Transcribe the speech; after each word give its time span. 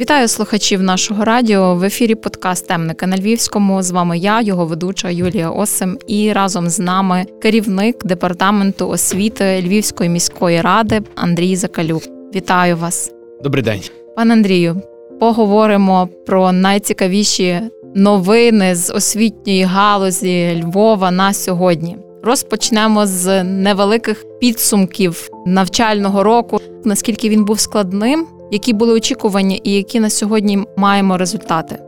Вітаю 0.00 0.28
слухачів 0.28 0.82
нашого 0.82 1.24
радіо 1.24 1.74
в 1.74 1.84
ефірі 1.84 2.14
подкаст 2.14 2.68
Темника 2.68 3.06
на 3.06 3.16
Львівському. 3.16 3.82
З 3.82 3.90
вами 3.90 4.18
я, 4.18 4.40
його 4.40 4.66
ведуча 4.66 5.10
Юлія 5.10 5.50
Осим, 5.50 5.98
і 6.06 6.32
разом 6.32 6.68
з 6.68 6.78
нами 6.78 7.26
керівник 7.42 8.04
департаменту 8.04 8.88
освіти 8.88 9.62
Львівської 9.66 10.10
міської 10.10 10.60
ради 10.60 11.02
Андрій 11.14 11.56
Закалюк. 11.56 12.02
Вітаю 12.34 12.76
вас. 12.76 13.12
Добрий 13.42 13.64
день, 13.64 13.80
пане 14.16 14.32
Андрію. 14.32 14.82
Поговоримо 15.20 16.08
про 16.26 16.52
найцікавіші 16.52 17.60
новини 17.94 18.74
з 18.74 18.92
освітньої 18.92 19.62
галузі 19.62 20.62
Львова 20.64 21.10
на 21.10 21.32
сьогодні. 21.32 21.96
Розпочнемо 22.22 23.06
з 23.06 23.44
невеликих 23.44 24.24
підсумків 24.40 25.28
навчального 25.46 26.22
року. 26.22 26.60
Наскільки 26.84 27.28
він 27.28 27.44
був 27.44 27.60
складним, 27.60 28.26
які 28.52 28.72
були 28.72 28.92
очікування, 28.92 29.58
і 29.64 29.72
які 29.72 30.00
на 30.00 30.10
сьогодні 30.10 30.58
маємо 30.76 31.16
результати? 31.16 31.78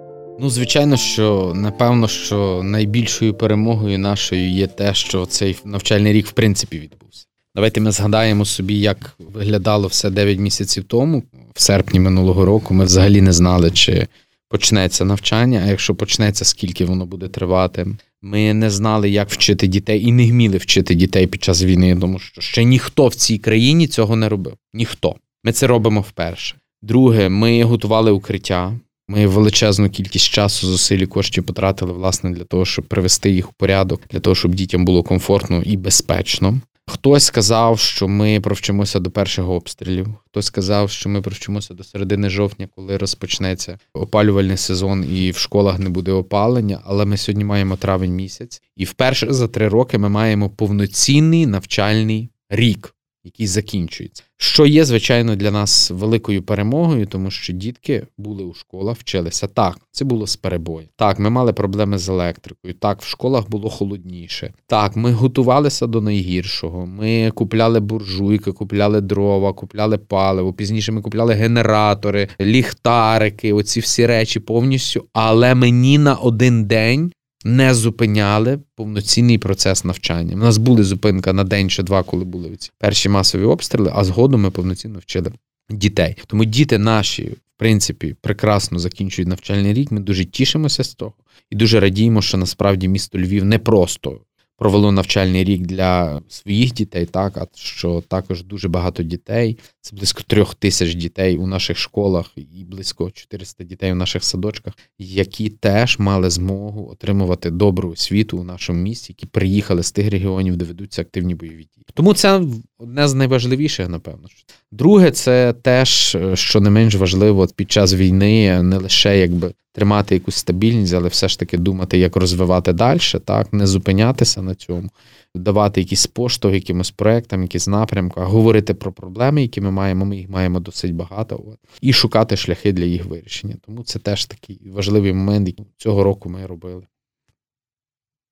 Ну, 0.41 0.51
звичайно, 0.51 0.97
що 0.97 1.53
напевно, 1.55 2.09
що 2.09 2.61
найбільшою 2.65 3.35
перемогою 3.35 3.99
нашою 3.99 4.51
є 4.51 4.67
те, 4.67 4.95
що 4.95 5.27
цей 5.27 5.57
навчальний 5.65 6.13
рік 6.13 6.27
в 6.27 6.33
принципі 6.33 6.79
відбувся. 6.79 7.27
Давайте 7.55 7.81
ми 7.81 7.91
згадаємо 7.91 8.45
собі, 8.45 8.75
як 8.75 9.17
виглядало 9.19 9.89
все 9.89 10.11
9 10.11 10.39
місяців 10.39 10.85
тому, 10.85 11.23
в 11.55 11.63
серпні 11.63 12.01
минулого 12.01 12.45
року. 12.45 12.75
Ми 12.75 12.85
взагалі 12.85 13.21
не 13.21 13.33
знали, 13.33 13.71
чи 13.71 14.07
почнеться 14.49 15.05
навчання, 15.05 15.63
а 15.65 15.69
якщо 15.69 15.95
почнеться, 15.95 16.45
скільки 16.45 16.85
воно 16.85 17.07
буде 17.07 17.29
тривати. 17.29 17.87
Ми 18.23 18.55
не 18.55 18.71
знали, 18.71 19.11
як 19.11 19.31
вчити 19.31 19.67
дітей, 19.67 20.07
і 20.07 20.13
не 20.13 20.31
вміли 20.31 20.57
вчити 20.57 20.95
дітей 20.95 21.27
під 21.27 21.43
час 21.43 21.63
війни, 21.63 21.97
тому 22.01 22.19
що 22.19 22.41
ще 22.41 22.65
ніхто 22.65 23.07
в 23.07 23.15
цій 23.15 23.39
країні 23.39 23.87
цього 23.87 24.17
не 24.17 24.29
робив. 24.29 24.55
Ніхто. 24.75 25.15
Ми 25.49 25.53
це 25.53 25.67
робимо 25.67 26.01
вперше. 26.01 26.57
Друге, 26.83 27.29
ми 27.29 27.63
готували 27.63 28.11
укриття. 28.11 28.73
Ми 29.09 29.27
величезну 29.27 29.91
кількість 29.91 30.29
часу, 30.29 30.67
зусиль 30.67 30.99
і 30.99 31.07
коштів 31.07 31.47
потратили 31.47 31.93
власне 31.93 32.31
для 32.31 32.45
того, 32.45 32.65
щоб 32.65 32.85
привести 32.85 33.31
їх 33.31 33.51
у 33.51 33.53
порядок, 33.53 34.01
для 34.11 34.21
того, 34.21 34.37
щоб 34.37 34.55
дітям 34.55 34.85
було 34.85 35.03
комфортно 35.03 35.63
і 35.63 35.77
безпечно. 35.77 36.61
Хтось 36.87 37.25
сказав, 37.25 37.79
що 37.79 38.09
ми 38.09 38.41
провчимося 38.41 39.01
до 39.01 39.11
перших 39.11 39.49
обстрілів. 39.49 40.09
Хтось 40.27 40.47
сказав, 40.47 40.91
що 40.91 41.09
ми 41.09 41.23
провчимося 41.23 41.75
до 41.75 41.85
середини 41.85 42.31
жовтня, 42.31 42.69
коли 42.77 42.97
розпочнеться 42.97 43.79
опалювальний 43.95 44.57
сезон 44.57 45.05
і 45.15 45.31
в 45.31 45.37
школах 45.37 45.79
не 45.79 45.89
буде 45.89 46.13
опалення. 46.13 46.81
Але 46.85 47.05
ми 47.05 47.17
сьогодні 47.17 47.45
маємо 47.45 47.77
травень 47.77 48.15
місяць, 48.15 48.63
і 48.77 48.85
вперше 48.85 49.27
за 49.31 49.49
три 49.49 49.69
роки 49.69 49.99
ми 49.99 50.09
маємо 50.09 50.51
повноцінний 50.51 51.47
навчальний 51.47 52.31
рік 52.51 52.95
який 53.29 53.47
закінчується. 53.47 54.23
Що 54.37 54.67
є, 54.67 54.85
звичайно, 54.85 55.37
для 55.37 55.51
нас 55.51 55.91
великою 55.91 56.43
перемогою, 56.43 57.07
тому 57.07 57.31
що 57.31 57.53
дітки 57.53 58.07
були 58.19 58.45
у 58.45 58.55
школах, 58.55 58.97
вчилися. 58.97 59.47
Так, 59.47 59.79
це 59.91 60.05
було 60.05 60.27
з 60.27 60.37
перебою. 60.37 60.87
Так, 60.97 61.19
ми 61.19 61.31
мали 61.31 61.53
проблеми 61.53 61.99
з 61.99 62.09
електрикою. 62.09 62.75
Так, 62.75 63.03
в 63.03 63.07
школах 63.07 63.51
було 63.51 63.71
холодніше. 63.71 64.53
Так, 64.67 64.97
ми 64.97 65.13
готувалися 65.13 65.87
до 65.87 66.01
найгіршого. 66.01 66.87
Ми 66.87 67.31
купляли 67.35 67.81
буржуйки, 67.81 68.53
купляли 68.53 69.01
дрова, 69.01 69.53
купляли 69.53 69.99
паливо. 69.99 70.53
Пізніше 70.53 70.93
ми 70.93 71.01
купляли 71.01 71.35
генератори, 71.35 72.29
ліхтарики, 72.41 73.53
оці 73.53 73.81
всі 73.81 74.07
речі 74.07 74.41
повністю. 74.41 75.05
Але 75.13 75.55
мені 75.55 75.99
на 75.99 76.15
один 76.15 76.65
день 76.65 77.13
не 77.45 77.75
зупиняли 77.75 78.59
повноцінний 78.75 79.39
процес 79.39 79.85
навчання. 79.85 80.35
У 80.35 80.39
нас 80.39 80.59
були 80.59 80.85
зупинка 80.85 81.33
на 81.33 81.45
день 81.45 81.71
чи 81.71 81.83
два, 81.83 82.03
коли 82.03 82.25
були 82.25 82.57
ці 82.57 82.71
перші 82.79 83.09
масові 83.09 83.45
обстріли, 83.45 83.93
а 83.95 84.05
згодом 84.05 84.41
ми 84.41 84.51
повноцінно 84.51 84.99
вчили 84.99 85.33
дітей. 85.71 86.17
Тому 86.27 86.45
діти 86.45 86.79
наші, 86.79 87.25
в 87.25 87.37
принципі, 87.57 88.17
прекрасно 88.21 88.79
закінчують 88.79 89.29
навчальний 89.29 89.73
рік. 89.73 89.93
Ми 89.93 90.01
дуже 90.01 90.25
тішимося 90.25 90.85
з 90.85 90.95
того 90.95 91.15
і 91.51 91.57
дуже 91.57 91.81
радіємо, 91.81 92.23
що 92.23 92.39
насправді 92.39 92.89
місто 92.89 93.19
Львів 93.19 93.45
не 93.45 93.59
просто 93.59 94.21
провело 94.59 94.93
навчальний 94.93 95.45
рік 95.45 95.63
для 95.63 96.23
своїх 96.29 96.73
дітей, 96.73 97.07
так 97.07 97.37
а 97.37 97.47
що 97.55 98.03
також 98.09 98.45
дуже 98.45 98.69
багато 98.69 99.03
дітей. 99.03 99.59
Це 99.81 99.97
близько 99.97 100.23
трьох 100.27 100.55
тисяч 100.55 100.95
дітей 100.95 101.37
у 101.37 101.47
наших 101.47 101.79
школах 101.79 102.33
і 102.37 102.65
близько 102.65 103.11
400 103.11 103.65
дітей 103.65 103.93
у 103.93 103.95
наших 103.95 104.25
садочках, 104.25 104.75
які 104.99 105.51
теж 105.51 105.99
мали 105.99 106.31
змогу 106.31 106.89
отримувати 106.91 107.51
добру 107.51 107.91
освіту 107.91 108.39
у 108.39 108.45
нашому 108.45 108.81
місті, 108.81 109.13
які 109.13 109.27
приїхали 109.27 109.83
з 109.83 109.93
тих 109.93 110.11
регіонів, 110.11 110.57
де 110.57 110.65
ведуться 110.65 111.03
активні 111.03 111.35
бойові 111.35 111.57
дії. 111.57 111.87
Тому 111.95 112.15
це 112.15 112.43
одне 112.79 113.09
з 113.09 113.15
найважливіших, 113.15 113.89
напевно. 113.89 114.29
Друге, 114.73 115.11
це 115.11 115.53
теж, 115.53 116.17
що 116.35 116.61
не 116.61 116.71
менш 116.71 116.95
важливо 116.95 117.47
під 117.47 117.73
час 117.73 117.95
війни, 117.95 118.63
не 118.63 118.77
лише 118.77 119.19
якби 119.19 119.55
тримати 119.73 120.15
якусь 120.15 120.35
стабільність, 120.35 120.95
але 120.95 121.09
все 121.09 121.29
ж 121.29 121.39
таки 121.39 121.59
думати, 121.59 121.99
як 121.99 122.17
розвивати 122.17 122.73
далі, 122.73 123.01
так, 123.25 123.53
не 123.53 123.67
зупинятися 123.67 124.43
на 124.43 124.55
цьому, 124.55 124.91
давати 125.35 125.81
якісь 125.81 126.07
поштовх 126.07 126.55
якимось 126.55 126.91
проектам, 126.91 127.43
якісь 127.43 127.69
напрямкам, 127.69 128.25
говорити 128.25 128.75
про 128.75 128.93
проблеми, 128.93 129.43
які 129.43 129.61
ми 129.61 129.71
маємо. 129.71 130.05
Ми 130.05 130.17
їх 130.17 130.29
маємо 130.29 130.61
досить 130.61 130.95
багато, 130.95 131.57
і 131.81 131.93
шукати 131.93 132.37
шляхи 132.37 132.73
для 132.73 132.85
їх 132.85 133.05
вирішення. 133.05 133.55
Тому 133.67 133.83
це 133.83 133.99
теж 133.99 134.27
такий 134.27 134.61
важливий 134.71 135.13
момент, 135.13 135.49
який 135.49 135.67
цього 135.77 136.05
року 136.05 136.29
ми 136.29 136.47
робили. 136.47 136.83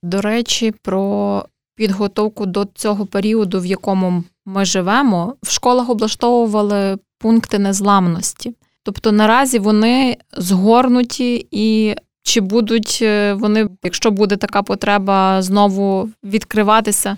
До 0.02 0.20
речі, 0.20 0.74
про 0.82 1.44
підготовку 1.74 2.46
до 2.46 2.64
цього 2.74 3.06
періоду, 3.06 3.60
в 3.60 3.66
якому 3.66 4.24
ми 4.46 4.64
живемо, 4.64 5.34
в 5.42 5.50
школах 5.50 5.90
облаштовували 5.90 6.98
пункти 7.18 7.58
незламності. 7.58 8.54
Тобто 8.82 9.12
наразі 9.12 9.58
вони 9.58 10.16
згорнуті 10.36 11.48
і 11.50 11.94
чи 12.22 12.40
будуть 12.40 12.98
е, 13.02 13.34
вони, 13.34 13.68
якщо 13.84 14.10
буде 14.10 14.36
така 14.36 14.62
потреба, 14.62 15.42
знову 15.42 16.10
відкриватися? 16.24 17.16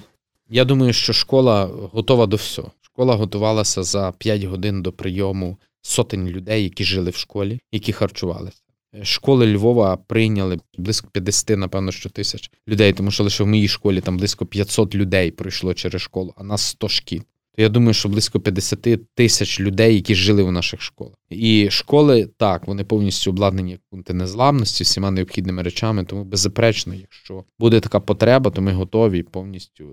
Я 0.51 0.65
думаю, 0.65 0.93
що 0.93 1.13
школа 1.13 1.71
готова 1.93 2.27
до 2.27 2.37
всього. 2.37 2.71
Школа 2.81 3.15
готувалася 3.15 3.83
за 3.83 4.13
5 4.19 4.45
годин 4.45 4.83
до 4.83 4.93
прийому 4.93 5.57
сотень 5.83 6.29
людей, 6.29 6.65
які 6.65 6.85
жили 6.85 7.11
в 7.11 7.17
школі, 7.17 7.61
які 7.73 7.93
харчувалися. 7.93 8.63
Школи 9.03 9.55
Львова 9.55 9.97
прийняли 9.97 10.59
близько 10.79 11.09
50, 11.13 11.59
напевно, 11.59 11.93
що 11.93 12.11
тисяч 12.11 12.51
людей, 12.69 12.93
тому 12.93 13.11
що 13.11 13.25
лише 13.25 13.45
в 13.45 13.47
моїй 13.47 13.69
школі 13.69 14.01
там 14.01 14.17
близько 14.17 14.47
500 14.47 14.95
людей 14.95 15.31
пройшло 15.31 15.75
через 15.75 16.03
школу, 16.03 16.35
а 16.37 16.45
нас 16.45 16.63
100 16.63 16.89
шкіл 16.89 17.23
то 17.59 17.63
я 17.63 17.69
думаю, 17.69 17.95
що 17.95 18.09
близько 18.09 18.41
50 18.41 19.15
тисяч 19.15 19.61
людей, 19.61 19.95
які 19.95 20.15
жили 20.15 20.43
у 20.43 20.51
наших 20.51 20.83
школах. 20.83 21.15
І 21.31 21.69
школи 21.71 22.31
так, 22.37 22.67
вони 22.67 22.85
повністю 22.85 23.31
обладнані 23.31 23.71
як 23.71 23.81
пункти 23.91 24.15
незламності, 24.15 24.85
всіма 24.85 25.11
необхідними 25.11 25.63
речами. 25.63 26.05
Тому, 26.05 26.25
беззаперечно, 26.25 26.95
якщо 26.95 27.45
буде 27.59 27.81
така 27.81 28.01
потреба, 28.01 28.51
то 28.51 28.63
ми 28.63 28.73
готові 28.73 29.23
повністю 29.23 29.85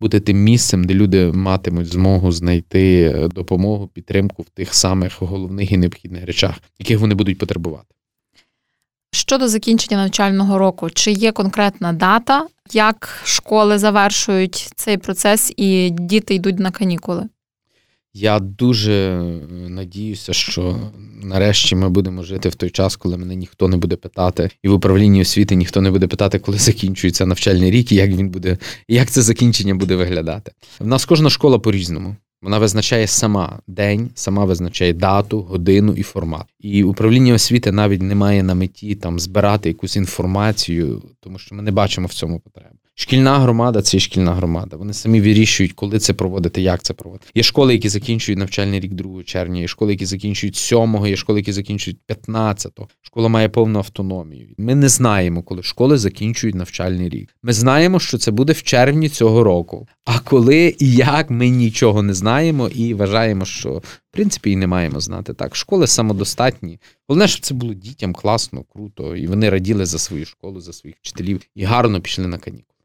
бути 0.00 0.20
тим 0.20 0.38
місцем, 0.38 0.84
де 0.84 0.94
люди 0.94 1.32
матимуть 1.32 1.86
змогу 1.86 2.32
знайти 2.32 3.12
е, 3.16 3.28
допомогу, 3.28 3.88
підтримку 3.88 4.42
в 4.42 4.48
тих 4.48 4.74
самих 4.74 5.22
головних 5.22 5.72
і 5.72 5.76
необхідних 5.76 6.26
речах, 6.26 6.60
яких 6.78 6.98
вони 6.98 7.14
будуть 7.14 7.38
потребувати. 7.38 7.94
Щодо 9.10 9.48
закінчення 9.48 9.96
навчального 9.96 10.58
року, 10.58 10.90
чи 10.90 11.12
є 11.12 11.32
конкретна 11.32 11.92
дата, 11.92 12.46
як 12.72 13.20
школи 13.24 13.78
завершують 13.78 14.70
цей 14.76 14.96
процес 14.96 15.52
і 15.56 15.90
діти 15.90 16.34
йдуть 16.34 16.58
на 16.58 16.70
канікули? 16.70 17.28
Я 18.14 18.38
дуже 18.38 19.22
надіюся, 19.68 20.32
що 20.32 20.76
нарешті 21.22 21.76
ми 21.76 21.88
будемо 21.88 22.22
жити 22.22 22.48
в 22.48 22.54
той 22.54 22.70
час, 22.70 22.96
коли 22.96 23.16
мене 23.16 23.34
ніхто 23.34 23.68
не 23.68 23.76
буде 23.76 23.96
питати, 23.96 24.50
і 24.62 24.68
в 24.68 24.72
управлінні 24.72 25.22
освіти 25.22 25.54
ніхто 25.54 25.80
не 25.80 25.90
буде 25.90 26.06
питати, 26.06 26.38
коли 26.38 26.58
закінчується 26.58 27.26
навчальний 27.26 27.70
рік, 27.70 27.92
і 27.92 27.94
як 27.94 28.10
він 28.10 28.28
буде, 28.28 28.58
як 28.88 29.10
це 29.10 29.22
закінчення 29.22 29.74
буде 29.74 29.96
виглядати. 29.96 30.52
В 30.80 30.86
нас 30.86 31.04
кожна 31.04 31.30
школа 31.30 31.58
по-різному. 31.58 32.16
Вона 32.42 32.58
визначає 32.58 33.06
сама 33.06 33.58
день, 33.66 34.10
сама 34.14 34.44
визначає 34.44 34.92
дату, 34.92 35.40
годину 35.40 35.92
і 35.92 36.02
формат. 36.02 36.46
І 36.60 36.82
управління 36.82 37.34
освіти 37.34 37.72
навіть 37.72 38.02
не 38.02 38.14
має 38.14 38.42
на 38.42 38.54
меті 38.54 38.94
там 38.94 39.20
збирати 39.20 39.68
якусь 39.68 39.96
інформацію, 39.96 41.02
тому 41.20 41.38
що 41.38 41.54
ми 41.54 41.62
не 41.62 41.70
бачимо 41.70 42.06
в 42.06 42.12
цьому 42.12 42.40
потреби. 42.40 42.87
Шкільна 43.00 43.38
громада 43.38 43.82
це 43.82 43.98
шкільна 43.98 44.34
громада. 44.34 44.76
Вони 44.76 44.92
самі 44.92 45.20
вирішують, 45.20 45.72
коли 45.72 45.98
це 45.98 46.14
проводити, 46.14 46.62
як 46.62 46.82
це 46.82 46.94
проводити. 46.94 47.30
Є 47.34 47.42
школи, 47.42 47.72
які 47.72 47.88
закінчують 47.88 48.38
навчальний 48.38 48.80
рік 48.80 48.94
2 48.94 49.22
червня, 49.24 49.60
є 49.60 49.68
школи, 49.68 49.92
які 49.92 50.06
закінчують 50.06 50.56
7, 50.56 51.06
є 51.06 51.16
школи, 51.16 51.40
які 51.40 51.52
закінчують 51.52 51.98
15. 52.06 52.72
Школа 53.02 53.28
має 53.28 53.48
повну 53.48 53.78
автономію. 53.78 54.48
Ми 54.58 54.74
не 54.74 54.88
знаємо, 54.88 55.42
коли 55.42 55.62
школи 55.62 55.98
закінчують 55.98 56.54
навчальний 56.54 57.08
рік. 57.08 57.34
Ми 57.42 57.52
знаємо, 57.52 58.00
що 58.00 58.18
це 58.18 58.30
буде 58.30 58.52
в 58.52 58.62
червні 58.62 59.08
цього 59.08 59.44
року. 59.44 59.88
А 60.04 60.18
коли 60.18 60.76
і 60.78 60.92
як 60.92 61.30
ми 61.30 61.48
нічого 61.48 62.02
не 62.02 62.14
знаємо 62.14 62.68
і 62.68 62.94
вважаємо, 62.94 63.44
що 63.44 63.70
в 63.78 64.00
принципі 64.10 64.50
і 64.50 64.56
не 64.56 64.66
маємо 64.66 65.00
знати. 65.00 65.34
Так, 65.34 65.56
школи 65.56 65.86
самодостатні. 65.86 66.80
Головне, 67.08 67.28
щоб 67.28 67.42
це 67.42 67.54
було 67.54 67.74
дітям 67.74 68.12
класно, 68.12 68.64
круто, 68.72 69.16
і 69.16 69.26
вони 69.26 69.50
раділи 69.50 69.86
за 69.86 69.98
свою 69.98 70.26
школу, 70.26 70.60
за 70.60 70.72
своїх 70.72 70.96
вчителів 71.02 71.40
і 71.54 71.64
гарно 71.64 72.00
пішли 72.00 72.26
на 72.26 72.38
канікули. 72.38 72.78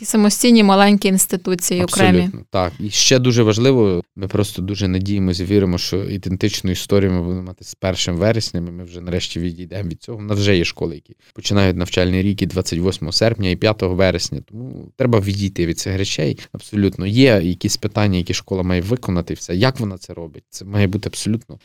Такі 0.00 0.10
самостійні 0.10 0.62
маленькі 0.62 1.08
інституції 1.08 1.80
Абсолютно, 1.80 2.18
окремі. 2.18 2.44
Так, 2.50 2.72
і 2.80 2.90
ще 2.90 3.18
дуже 3.18 3.42
важливо, 3.42 4.02
ми 4.16 4.28
просто 4.28 4.62
дуже 4.62 4.88
надіємося, 4.88 5.44
віримо, 5.44 5.78
що 5.78 6.04
ідентичну 6.04 6.70
історію 6.70 7.12
ми 7.12 7.22
будемо 7.22 7.42
мати 7.42 7.64
з 7.64 7.74
першим 7.74 8.16
вереснем. 8.16 8.68
і 8.68 8.70
Ми 8.70 8.84
вже 8.84 9.00
нарешті 9.00 9.40
відійдемо 9.40 9.88
від 9.88 10.02
цього. 10.02 10.18
У 10.18 10.22
нас 10.22 10.38
вже 10.38 10.56
є 10.56 10.64
школи, 10.64 10.94
які 10.94 11.16
починають 11.34 11.76
навчальний 11.76 12.22
рік 12.22 12.42
і 12.42 12.46
28 12.46 13.12
серпня, 13.12 13.50
і 13.50 13.56
5 13.56 13.82
вересня. 13.82 14.40
Тому 14.48 14.92
треба 14.96 15.20
відійти 15.20 15.66
від 15.66 15.78
цих 15.78 15.98
речей. 15.98 16.38
Абсолютно 16.52 17.06
є 17.06 17.40
якісь 17.42 17.76
питання, 17.76 18.18
які 18.18 18.34
школа 18.34 18.62
має 18.62 18.80
виконати. 18.80 19.34
Все 19.34 19.56
як 19.56 19.80
вона 19.80 19.98
це 19.98 20.14
робить? 20.14 20.44
Це 20.50 20.64
має 20.64 20.86
бути 20.86 21.08
абсолютно 21.08 21.58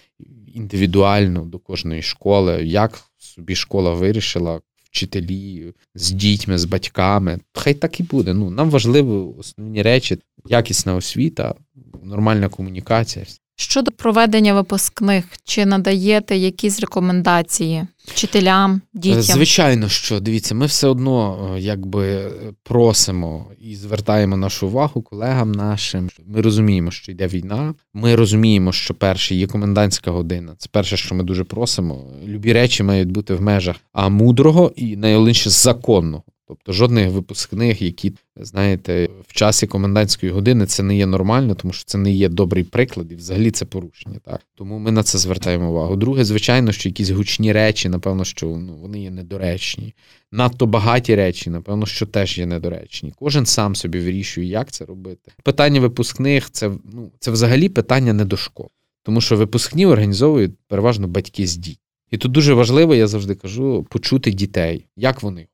індивідуально 0.54 1.46
до 1.46 1.60
кожної 1.60 2.02
школи. 2.02 2.66
Як 2.66 3.02
собі 3.18 3.56
школа 3.56 3.94
вирішила, 3.94 4.62
вчителі 4.96 5.74
з 5.96 6.12
дітьми, 6.12 6.58
з 6.58 6.66
батьками. 6.66 7.40
Хай 7.54 7.74
так 7.74 8.00
і 8.00 8.04
буде. 8.04 8.34
Ну 8.34 8.50
нам 8.50 8.70
важливо 8.70 9.38
основні 9.38 9.82
речі, 9.82 10.18
якісна 10.46 10.96
освіта, 10.96 11.56
нормальна 12.04 12.50
комунікація. 12.50 13.26
Щодо 13.56 13.92
проведення 13.92 14.54
випускних, 14.54 15.26
чи 15.44 15.66
надаєте 15.66 16.38
якісь 16.38 16.80
рекомендації 16.80 17.88
вчителям, 18.06 18.82
дітям? 18.94 19.22
Звичайно, 19.22 19.90
що 19.90 20.20
дивіться, 20.20 20.56
ми 20.56 20.66
все 20.66 20.88
одно 20.88 21.40
е, 21.56 21.60
якби 21.60 22.32
просимо 22.64 23.46
і 23.60 23.76
звертаємо 23.76 24.38
нашу 24.38 24.68
увагу 24.68 25.02
колегам 25.02 25.52
нашим. 25.52 26.10
Ми 26.28 26.42
розуміємо, 26.42 26.92
що 26.92 27.12
йде 27.12 27.28
війна. 27.28 27.74
Ми 27.94 28.16
розуміємо, 28.16 28.72
що 28.72 28.94
перше 28.94 29.36
є 29.36 29.48
комендантська 29.48 30.12
година. 30.12 30.56
Це 30.58 30.70
перше, 30.72 30.98
що 30.98 31.16
ми 31.16 31.24
дуже 31.24 31.44
просимо. 31.44 32.04
Любі 32.26 32.54
речі 32.54 32.84
мають 32.84 33.12
бути 33.12 33.34
в 33.34 33.42
межах 33.42 33.76
а 33.94 34.10
мудрого 34.10 34.72
і 34.76 34.98
найголовніше 34.98 35.50
законного. 35.50 36.24
Тобто 36.48 36.74
жодних 36.74 37.10
випускних, 37.10 37.82
які, 37.82 38.14
знаєте, 38.36 39.10
в 39.28 39.34
часі 39.34 39.68
комендантської 39.68 40.32
години 40.32 40.66
це 40.66 40.84
не 40.84 40.98
є 40.98 41.06
нормально, 41.06 41.56
тому 41.56 41.74
що 41.74 41.84
це 41.86 41.98
не 41.98 42.12
є 42.12 42.30
добрий 42.30 42.64
приклад, 42.64 43.12
і 43.12 43.16
взагалі 43.16 43.52
це 43.52 43.66
порушення. 43.66 44.20
Так 44.26 44.42
тому 44.56 44.80
ми 44.80 44.92
на 44.92 45.04
це 45.04 45.18
звертаємо 45.18 45.70
увагу. 45.70 45.96
Друге, 45.96 46.26
звичайно, 46.26 46.72
що 46.72 46.90
якісь 46.90 47.10
гучні 47.10 47.52
речі, 47.52 47.90
напевно, 47.90 48.26
що 48.26 48.46
ну 48.46 48.76
вони 48.76 49.02
є 49.02 49.12
недоречні. 49.12 49.94
Надто 50.32 50.66
багаті 50.66 51.16
речі, 51.16 51.50
напевно, 51.50 51.86
що 51.86 52.06
теж 52.06 52.38
є 52.38 52.46
недоречні. 52.46 53.14
Кожен 53.20 53.46
сам 53.46 53.76
собі 53.76 54.00
вирішує, 54.00 54.48
як 54.48 54.72
це 54.72 54.86
робити. 54.86 55.32
Питання 55.44 55.80
випускних 55.80 56.52
це 56.52 56.72
ну 56.94 57.12
це 57.20 57.32
взагалі 57.32 57.70
питання 57.70 58.14
не 58.14 58.26
до 58.26 58.38
школ, 58.38 58.70
тому 59.04 59.22
що 59.22 59.38
випускні 59.38 59.86
організовують 59.86 60.52
переважно 60.68 61.08
батьки 61.08 61.48
з 61.48 61.58
дітьми. 61.58 61.82
І 62.12 62.18
тут 62.18 62.32
дуже 62.32 62.54
важливо, 62.54 62.96
я 62.96 63.08
завжди 63.08 63.36
кажу, 63.36 63.88
почути 63.90 64.32
дітей, 64.32 64.86
як 64.96 65.24
вони 65.24 65.48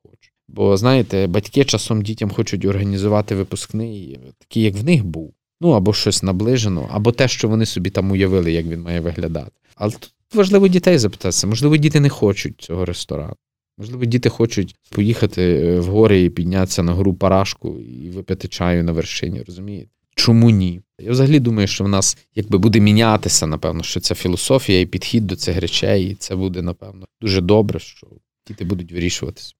Бо, 0.53 0.77
знаєте, 0.77 1.27
батьки 1.27 1.65
часом 1.65 2.01
дітям 2.01 2.29
хочуть 2.29 2.65
організувати 2.65 3.35
випускний, 3.35 4.19
такий, 4.37 4.63
як 4.63 4.75
в 4.75 4.83
них 4.83 5.05
був. 5.05 5.33
Ну, 5.61 5.69
або 5.69 5.93
щось 5.93 6.23
наближено, 6.23 6.89
або 6.91 7.11
те, 7.11 7.27
що 7.27 7.47
вони 7.47 7.65
собі 7.65 7.89
там 7.89 8.11
уявили, 8.11 8.51
як 8.51 8.65
він 8.65 8.81
має 8.81 8.99
виглядати. 8.99 9.51
Але 9.75 9.91
тут 9.91 10.13
важливо 10.33 10.67
дітей 10.67 10.97
запитатися. 10.97 11.47
Можливо, 11.47 11.77
діти 11.77 11.99
не 11.99 12.09
хочуть 12.09 12.61
цього 12.61 12.85
ресторану. 12.85 13.35
Можливо, 13.77 14.05
діти 14.05 14.29
хочуть 14.29 14.75
поїхати 14.89 15.41
е, 15.41 15.79
в 15.79 15.85
гори 15.85 16.21
і 16.21 16.29
піднятися 16.29 16.83
на 16.83 16.93
гору 16.93 17.13
Парашку 17.13 17.79
і 17.79 18.09
випити 18.09 18.47
чаю 18.47 18.83
на 18.83 18.91
вершині, 18.91 19.43
розумієте? 19.47 19.89
Чому 20.15 20.49
ні? 20.49 20.81
Я 20.99 21.11
взагалі 21.11 21.39
думаю, 21.39 21.67
що 21.67 21.83
в 21.83 21.87
нас 21.87 22.17
якби 22.35 22.57
буде 22.57 22.79
мінятися, 22.79 23.47
напевно, 23.47 23.83
що 23.83 23.99
ця 23.99 24.15
філософія 24.15 24.79
і 24.79 24.85
підхід 24.85 25.27
до 25.27 25.35
цих 25.35 25.57
речей, 25.57 26.11
і 26.11 26.15
це 26.15 26.35
буде, 26.35 26.61
напевно, 26.61 27.05
дуже 27.21 27.41
добре, 27.41 27.79
що 27.79 28.07
діти 28.47 28.65
будуть 28.65 28.91
вирішуватися. 28.91 29.53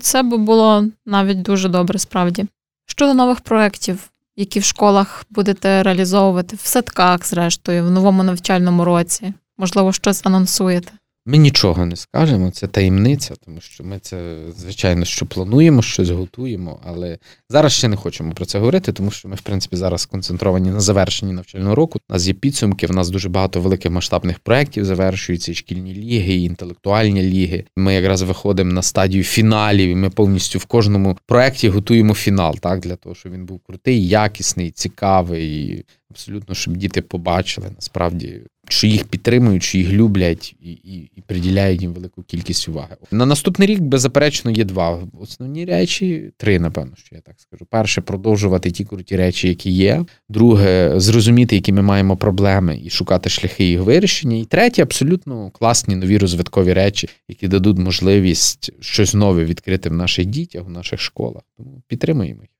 Це 0.00 0.22
би 0.22 0.38
було 0.38 0.86
навіть 1.06 1.42
дуже 1.42 1.68
добре 1.68 1.98
справді. 1.98 2.46
Щодо 2.86 3.14
нових 3.14 3.40
проєктів, 3.40 4.10
які 4.36 4.60
в 4.60 4.64
школах 4.64 5.26
будете 5.30 5.82
реалізовувати, 5.82 6.56
в 6.56 6.66
садках, 6.66 7.26
зрештою, 7.26 7.84
в 7.84 7.90
новому 7.90 8.22
навчальному 8.22 8.84
році, 8.84 9.34
можливо, 9.58 9.92
щось 9.92 10.26
анонсуєте. 10.26 10.92
Ми 11.26 11.36
нічого 11.36 11.86
не 11.86 11.96
скажемо, 11.96 12.50
це 12.50 12.66
таємниця, 12.66 13.34
тому 13.44 13.60
що 13.60 13.84
ми 13.84 13.98
це, 13.98 14.36
звичайно, 14.56 15.04
що 15.04 15.26
плануємо, 15.26 15.82
щось 15.82 16.10
готуємо, 16.10 16.80
але 16.84 17.18
зараз 17.48 17.72
ще 17.72 17.88
не 17.88 17.96
хочемо 17.96 18.32
про 18.32 18.44
це 18.44 18.58
говорити, 18.58 18.92
тому 18.92 19.10
що 19.10 19.28
ми, 19.28 19.34
в 19.34 19.40
принципі, 19.40 19.76
зараз 19.76 20.00
сконцентровані 20.00 20.70
на 20.70 20.80
завершенні 20.80 21.32
навчального 21.32 21.74
року. 21.74 22.00
У 22.08 22.12
нас 22.12 22.26
є 22.26 22.34
підсумки, 22.34 22.86
в 22.86 22.92
нас 22.92 23.10
дуже 23.10 23.28
багато 23.28 23.60
великих 23.60 23.92
масштабних 23.92 24.38
проєктів 24.38 24.84
завершуються, 24.84 25.52
і 25.52 25.54
шкільні 25.54 25.94
ліги, 25.94 26.34
і 26.34 26.42
інтелектуальні 26.42 27.22
ліги. 27.22 27.64
Ми 27.76 27.94
якраз 27.94 28.22
виходимо 28.22 28.72
на 28.72 28.82
стадію 28.82 29.24
фіналів, 29.24 29.88
і 29.88 29.94
ми 29.94 30.10
повністю 30.10 30.58
в 30.58 30.64
кожному 30.64 31.18
проєкті 31.26 31.68
готуємо 31.68 32.14
фінал, 32.14 32.58
так, 32.58 32.80
для 32.80 32.96
того, 32.96 33.14
щоб 33.14 33.32
він 33.32 33.46
був 33.46 33.60
крутий, 33.66 34.08
якісний, 34.08 34.70
цікавий, 34.70 35.66
і 35.66 35.84
абсолютно, 36.10 36.54
щоб 36.54 36.76
діти 36.76 37.02
побачили 37.02 37.70
насправді 37.76 38.40
що 38.68 38.86
їх 38.86 39.04
підтримують, 39.04 39.62
що 39.62 39.78
їх 39.78 39.92
люблять 39.92 40.56
і 40.60 40.70
і, 40.70 41.10
і 41.16 41.20
приділяють 41.26 41.82
їм 41.82 41.92
велику 41.92 42.22
кількість 42.22 42.68
уваги. 42.68 42.96
На 43.10 43.26
наступний 43.26 43.68
рік, 43.68 43.80
беззаперечно, 43.80 44.50
є 44.50 44.64
два 44.64 44.98
основні 45.20 45.64
речі, 45.64 46.30
три, 46.36 46.58
напевно, 46.58 46.92
що 46.96 47.14
я 47.14 47.20
так 47.20 47.34
скажу. 47.38 47.66
Перше, 47.70 48.00
продовжувати 48.00 48.70
ті 48.70 48.84
круті 48.84 49.16
речі, 49.16 49.48
які 49.48 49.70
є. 49.70 50.04
Друге, 50.28 50.92
зрозуміти, 50.96 51.54
які 51.54 51.72
ми 51.72 51.82
маємо 51.82 52.16
проблеми, 52.16 52.80
і 52.84 52.90
шукати 52.90 53.30
шляхи 53.30 53.64
їх 53.64 53.80
вирішення. 53.80 54.36
І 54.36 54.44
третє, 54.44 54.82
абсолютно 54.82 55.50
класні 55.50 55.96
нові 55.96 56.18
розвиткові 56.18 56.72
речі, 56.72 57.08
які 57.28 57.48
дадуть 57.48 57.78
можливість 57.78 58.70
щось 58.80 59.14
нове 59.14 59.44
відкрити 59.44 59.88
в 59.88 59.92
наших 59.92 60.26
дітях, 60.26 60.64
в 60.64 60.70
наших 60.70 61.00
школах. 61.00 61.42
Тому 61.56 61.82
підтримуємо 61.88 62.40
їх. 62.42 62.53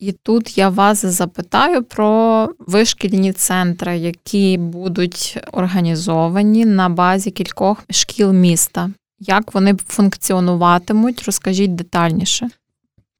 І 0.00 0.12
тут 0.12 0.58
я 0.58 0.68
вас 0.68 1.04
запитаю 1.06 1.84
про 1.84 2.48
вишкільні 2.58 3.32
центри, 3.32 3.98
які 3.98 4.58
будуть 4.58 5.38
організовані 5.52 6.64
на 6.64 6.88
базі 6.88 7.30
кількох 7.30 7.84
шкіл 7.90 8.32
міста. 8.32 8.90
Як 9.18 9.54
вони 9.54 9.76
функціонуватимуть, 9.86 11.22
розкажіть 11.22 11.74
детальніше. 11.74 12.50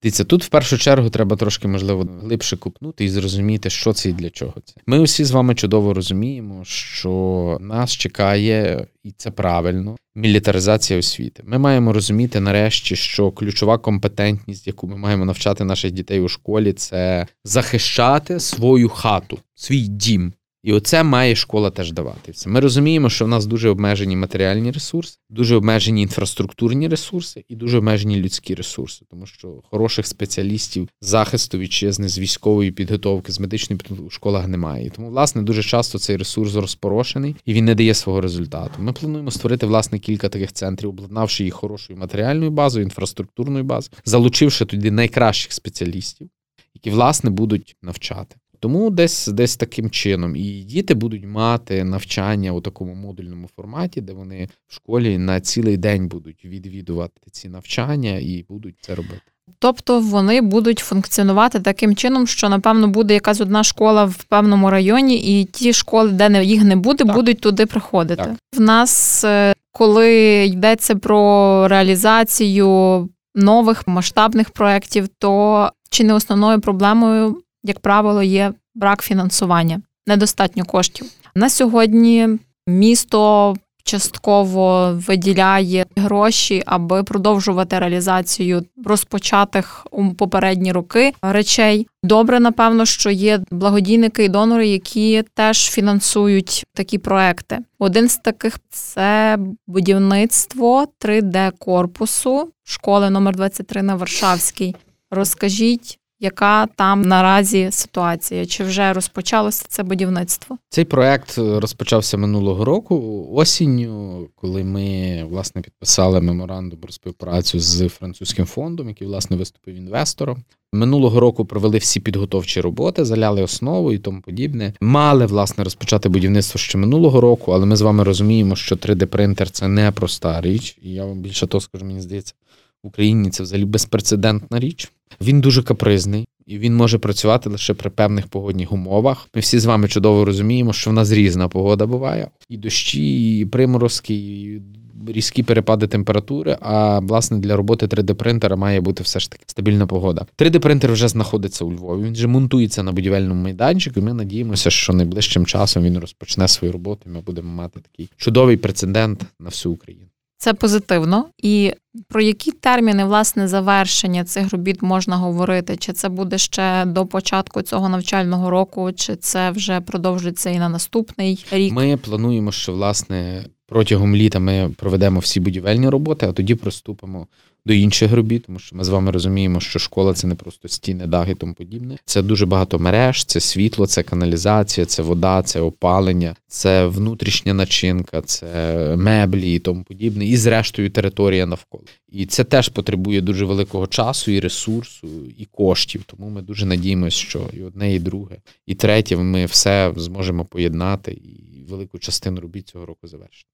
Дивіться, 0.02 0.24
тут 0.24 0.44
в 0.44 0.48
першу 0.48 0.78
чергу 0.78 1.10
треба 1.10 1.36
трошки, 1.36 1.68
можливо, 1.68 2.08
глибше 2.22 2.56
купнути 2.56 3.04
і 3.04 3.08
зрозуміти, 3.08 3.70
що 3.70 3.92
це 3.92 4.08
і 4.08 4.12
для 4.12 4.30
чого 4.30 4.54
це. 4.64 4.74
Ми 4.86 4.98
усі 4.98 5.24
з 5.24 5.30
вами 5.30 5.54
чудово 5.54 5.94
розуміємо, 5.94 6.64
що 6.64 7.58
нас 7.60 7.92
чекає, 7.92 8.86
і 9.04 9.10
це 9.16 9.30
правильно, 9.30 9.96
мілітаризація 10.14 10.98
освіти. 10.98 11.42
Ми 11.46 11.58
маємо 11.58 11.92
розуміти 11.92 12.40
нарешті, 12.40 12.96
що 12.96 13.30
ключова 13.30 13.78
компетентність, 13.78 14.66
яку 14.66 14.86
ми 14.86 14.96
маємо 14.96 15.24
навчати 15.24 15.64
наших 15.64 15.90
дітей 15.90 16.20
у 16.20 16.28
школі, 16.28 16.72
це 16.72 17.26
захищати 17.44 18.40
свою 18.40 18.88
хату, 18.88 19.38
свій 19.54 19.80
дім. 19.80 20.32
І 20.62 20.72
оце 20.72 21.02
має 21.02 21.34
школа 21.34 21.70
теж 21.70 21.92
давати. 21.92 22.32
Ми 22.46 22.60
розуміємо, 22.60 23.10
що 23.10 23.24
в 23.24 23.28
нас 23.28 23.46
дуже 23.46 23.68
обмежені 23.68 24.16
матеріальні 24.16 24.70
ресурси, 24.70 25.18
дуже 25.30 25.56
обмежені 25.56 26.02
інфраструктурні 26.02 26.88
ресурси 26.88 27.44
і 27.48 27.56
дуже 27.56 27.78
обмежені 27.78 28.16
людські 28.16 28.54
ресурси, 28.54 29.04
тому 29.10 29.26
що 29.26 29.62
хороших 29.70 30.06
спеціалістів 30.06 30.88
захисту 31.00 31.58
вітчизни 31.58 32.08
з 32.08 32.18
військової 32.18 32.72
підготовки, 32.72 33.32
з 33.32 33.40
медичної 33.40 33.78
підготовки 33.78 34.08
в 34.08 34.12
школах 34.12 34.48
немає. 34.48 34.90
Тому, 34.90 35.08
власне, 35.08 35.42
дуже 35.42 35.62
часто 35.62 35.98
цей 35.98 36.16
ресурс 36.16 36.54
розпорошений 36.54 37.36
і 37.44 37.52
він 37.52 37.64
не 37.64 37.74
дає 37.74 37.94
свого 37.94 38.20
результату. 38.20 38.74
Ми 38.78 38.92
плануємо 38.92 39.30
створити 39.30 39.66
власне 39.66 39.98
кілька 39.98 40.28
таких 40.28 40.52
центрів, 40.52 40.90
обладнавши 40.90 41.44
їх 41.44 41.54
хорошою 41.54 41.98
матеріальною 41.98 42.50
базою, 42.50 42.84
інфраструктурною 42.84 43.64
базою, 43.64 43.92
залучивши 44.04 44.64
тоді 44.64 44.90
найкращих 44.90 45.52
спеціалістів, 45.52 46.28
які 46.74 46.90
власне 46.90 47.30
будуть 47.30 47.76
навчати. 47.82 48.36
Тому 48.60 48.90
десь 48.90 49.26
десь 49.26 49.56
таким 49.56 49.90
чином 49.90 50.36
і 50.36 50.62
діти 50.62 50.94
будуть 50.94 51.24
мати 51.24 51.84
навчання 51.84 52.52
у 52.52 52.60
такому 52.60 52.94
модульному 52.94 53.48
форматі, 53.56 54.00
де 54.00 54.12
вони 54.12 54.48
в 54.68 54.74
школі 54.74 55.18
на 55.18 55.40
цілий 55.40 55.76
день 55.76 56.08
будуть 56.08 56.44
відвідувати 56.44 57.30
ці 57.30 57.48
навчання 57.48 58.10
і 58.10 58.44
будуть 58.48 58.74
це 58.80 58.94
робити. 58.94 59.20
Тобто 59.58 60.00
вони 60.00 60.40
будуть 60.40 60.78
функціонувати 60.78 61.60
таким 61.60 61.96
чином, 61.96 62.26
що 62.26 62.48
напевно 62.48 62.88
буде 62.88 63.14
якась 63.14 63.40
одна 63.40 63.64
школа 63.64 64.04
в 64.04 64.24
певному 64.24 64.70
районі, 64.70 65.40
і 65.40 65.44
ті 65.44 65.72
школи, 65.72 66.10
де 66.10 66.44
їх 66.44 66.64
не 66.64 66.76
буде, 66.76 67.04
так. 67.04 67.16
будуть 67.16 67.40
туди 67.40 67.66
приходити. 67.66 68.24
Так. 68.24 68.36
В 68.56 68.60
нас, 68.60 69.24
е, 69.24 69.54
коли 69.72 70.44
йдеться 70.44 70.96
про 70.96 71.68
реалізацію 71.68 73.08
нових 73.34 73.88
масштабних 73.88 74.50
проєктів, 74.50 75.08
то 75.18 75.70
чи 75.90 76.04
не 76.04 76.14
основною 76.14 76.60
проблемою 76.60 77.42
як 77.64 77.80
правило, 77.80 78.22
є 78.22 78.52
брак 78.74 79.02
фінансування, 79.02 79.80
недостатньо 80.06 80.64
коштів. 80.64 81.06
На 81.34 81.50
сьогодні 81.50 82.28
місто 82.66 83.54
частково 83.84 84.92
виділяє 85.06 85.86
гроші, 85.96 86.62
аби 86.66 87.02
продовжувати 87.02 87.78
реалізацію 87.78 88.64
розпочатих 88.84 89.86
у 89.90 90.14
попередні 90.14 90.72
роки 90.72 91.12
речей. 91.22 91.86
Добре, 92.02 92.40
напевно, 92.40 92.84
що 92.84 93.10
є 93.10 93.40
благодійники 93.50 94.24
і 94.24 94.28
донори, 94.28 94.68
які 94.68 95.24
теж 95.34 95.70
фінансують 95.70 96.64
такі 96.74 96.98
проекти. 96.98 97.58
Один 97.78 98.08
з 98.08 98.16
таких 98.16 98.58
це 98.70 99.38
будівництво 99.66 100.86
3D 101.00 101.52
корпусу 101.58 102.52
школи 102.64 103.10
номер 103.10 103.36
23 103.36 103.82
на 103.82 103.94
Варшавській. 103.94 104.76
Розкажіть, 105.10 105.99
Яка 106.22 106.66
там 106.66 107.02
наразі 107.02 107.68
ситуація? 107.70 108.46
Чи 108.46 108.64
вже 108.64 108.92
розпочалося 108.92 109.64
це 109.68 109.82
будівництво? 109.82 110.58
Цей 110.68 110.84
проект 110.84 111.38
розпочався 111.38 112.16
минулого 112.16 112.64
року 112.64 113.26
осінню, 113.32 114.28
коли 114.34 114.64
ми 114.64 115.24
власне 115.30 115.62
підписали 115.62 116.20
меморандум 116.20 116.78
про 116.78 116.92
співпрацю 116.92 117.60
з 117.60 117.88
французьким 117.88 118.46
фондом, 118.46 118.88
який 118.88 119.06
власне 119.06 119.36
виступив 119.36 119.74
інвестором. 119.74 120.42
Минулого 120.72 121.20
року 121.20 121.44
провели 121.44 121.78
всі 121.78 122.00
підготовчі 122.00 122.60
роботи, 122.60 123.04
заляли 123.04 123.42
основу 123.42 123.92
і 123.92 123.98
тому 123.98 124.20
подібне. 124.20 124.72
Мали 124.80 125.26
власне 125.26 125.64
розпочати 125.64 126.08
будівництво 126.08 126.58
ще 126.58 126.78
минулого 126.78 127.20
року, 127.20 127.52
але 127.52 127.66
ми 127.66 127.76
з 127.76 127.80
вами 127.80 128.04
розуміємо, 128.04 128.56
що 128.56 128.74
3D-принтер 128.74 129.50
це 129.50 129.68
не 129.68 129.92
проста 129.92 130.40
річ, 130.40 130.78
і 130.82 130.90
я 130.90 131.04
вам 131.04 131.18
більше 131.20 131.46
того 131.46 131.60
скажу, 131.60 131.84
мені 131.84 132.00
здається, 132.00 132.34
в 132.82 132.86
Україні 132.86 133.30
це 133.30 133.42
взагалі 133.42 133.64
безпрецедентна 133.64 134.60
річ. 134.60 134.92
Він 135.20 135.40
дуже 135.40 135.62
капризний. 135.62 136.26
І 136.46 136.58
він 136.58 136.76
може 136.76 136.98
працювати 136.98 137.50
лише 137.50 137.74
при 137.74 137.90
певних 137.90 138.26
погодних 138.26 138.72
умовах. 138.72 139.28
Ми 139.34 139.40
всі 139.40 139.58
з 139.58 139.64
вами 139.64 139.88
чудово 139.88 140.24
розуміємо, 140.24 140.72
що 140.72 140.90
в 140.90 140.92
нас 140.92 141.12
різна 141.12 141.48
погода 141.48 141.86
буває, 141.86 142.28
і 142.48 142.56
дощі, 142.56 143.38
і 143.38 143.46
приморозки, 143.46 144.14
і 144.14 144.62
різкі 145.06 145.42
перепади 145.42 145.86
температури. 145.86 146.56
А 146.60 146.98
власне 146.98 147.38
для 147.38 147.56
роботи 147.56 147.86
3D-принтера 147.86 148.56
має 148.56 148.80
бути 148.80 149.02
все 149.02 149.20
ж 149.20 149.30
таки 149.30 149.44
стабільна 149.46 149.86
погода. 149.86 150.26
3D-принтер 150.38 150.92
вже 150.92 151.08
знаходиться 151.08 151.64
у 151.64 151.72
Львові. 151.72 152.04
Він 152.04 152.12
вже 152.12 152.26
монтується 152.26 152.82
на 152.82 152.92
будівельному 152.92 153.42
майданчику. 153.42 154.00
і 154.00 154.02
Ми 154.02 154.14
надіємося, 154.14 154.70
що 154.70 154.92
найближчим 154.92 155.46
часом 155.46 155.82
він 155.82 155.98
розпочне 155.98 156.48
свою 156.48 156.72
роботу. 156.72 157.00
і 157.06 157.08
Ми 157.08 157.20
будемо 157.20 157.52
мати 157.52 157.80
такий 157.80 158.10
чудовий 158.16 158.56
прецедент 158.56 159.24
на 159.40 159.48
всю 159.48 159.72
Україну. 159.72 160.09
Це 160.42 160.54
позитивно. 160.54 161.26
І 161.42 161.72
про 162.08 162.20
які 162.20 162.52
терміни 162.52 163.04
власне 163.04 163.48
завершення 163.48 164.24
цих 164.24 164.52
робіт 164.52 164.82
можна 164.82 165.16
говорити? 165.16 165.76
Чи 165.76 165.92
це 165.92 166.08
буде 166.08 166.38
ще 166.38 166.84
до 166.84 167.06
початку 167.06 167.62
цього 167.62 167.88
навчального 167.88 168.50
року, 168.50 168.92
чи 168.92 169.16
це 169.16 169.50
вже 169.50 169.80
продовжиться 169.80 170.50
і 170.50 170.58
на 170.58 170.68
наступний 170.68 171.44
рік? 171.52 171.72
Ми 171.72 171.96
плануємо, 171.96 172.52
що 172.52 172.72
власне 172.72 173.44
протягом 173.66 174.16
літа 174.16 174.38
ми 174.38 174.74
проведемо 174.76 175.20
всі 175.20 175.40
будівельні 175.40 175.88
роботи, 175.88 176.26
а 176.26 176.32
тоді 176.32 176.54
приступимо 176.54 177.26
до 177.66 177.72
інших 177.72 178.12
робіт, 178.12 178.44
тому 178.46 178.58
що 178.58 178.76
ми 178.76 178.84
з 178.84 178.88
вами 178.88 179.10
розуміємо, 179.10 179.60
що 179.60 179.78
школа 179.78 180.14
це 180.14 180.26
не 180.26 180.34
просто 180.34 180.68
стіни, 180.68 181.06
дахи 181.06 181.34
тому 181.34 181.54
подібне. 181.54 181.96
Це 182.04 182.22
дуже 182.22 182.46
багато 182.46 182.78
мереж, 182.78 183.24
це 183.24 183.40
світло, 183.40 183.86
це 183.86 184.02
каналізація, 184.02 184.86
це 184.86 185.02
вода, 185.02 185.42
це 185.42 185.60
опалення, 185.60 186.36
це 186.48 186.86
внутрішня 186.86 187.54
начинка, 187.54 188.22
це 188.22 188.76
меблі 188.96 189.54
і 189.54 189.58
тому 189.58 189.82
подібне, 189.84 190.26
і 190.26 190.36
зрештою 190.36 190.90
територія 190.90 191.46
навколо. 191.46 191.84
І 192.08 192.26
це 192.26 192.44
теж 192.44 192.68
потребує 192.68 193.20
дуже 193.20 193.44
великого 193.44 193.86
часу, 193.86 194.30
і 194.30 194.40
ресурсу, 194.40 195.08
і 195.38 195.44
коштів. 195.44 196.02
Тому 196.06 196.28
ми 196.28 196.42
дуже 196.42 196.66
надіємося, 196.66 197.16
що 197.16 197.48
і 197.52 197.62
одне, 197.62 197.94
і 197.94 197.98
друге, 197.98 198.36
і 198.66 198.74
третє, 198.74 199.16
ми 199.16 199.46
все 199.46 199.92
зможемо 199.96 200.44
поєднати 200.44 201.12
і 201.12 201.64
велику 201.68 201.98
частину 201.98 202.40
робіт 202.40 202.68
цього 202.68 202.86
року 202.86 203.06
завершити. 203.06 203.50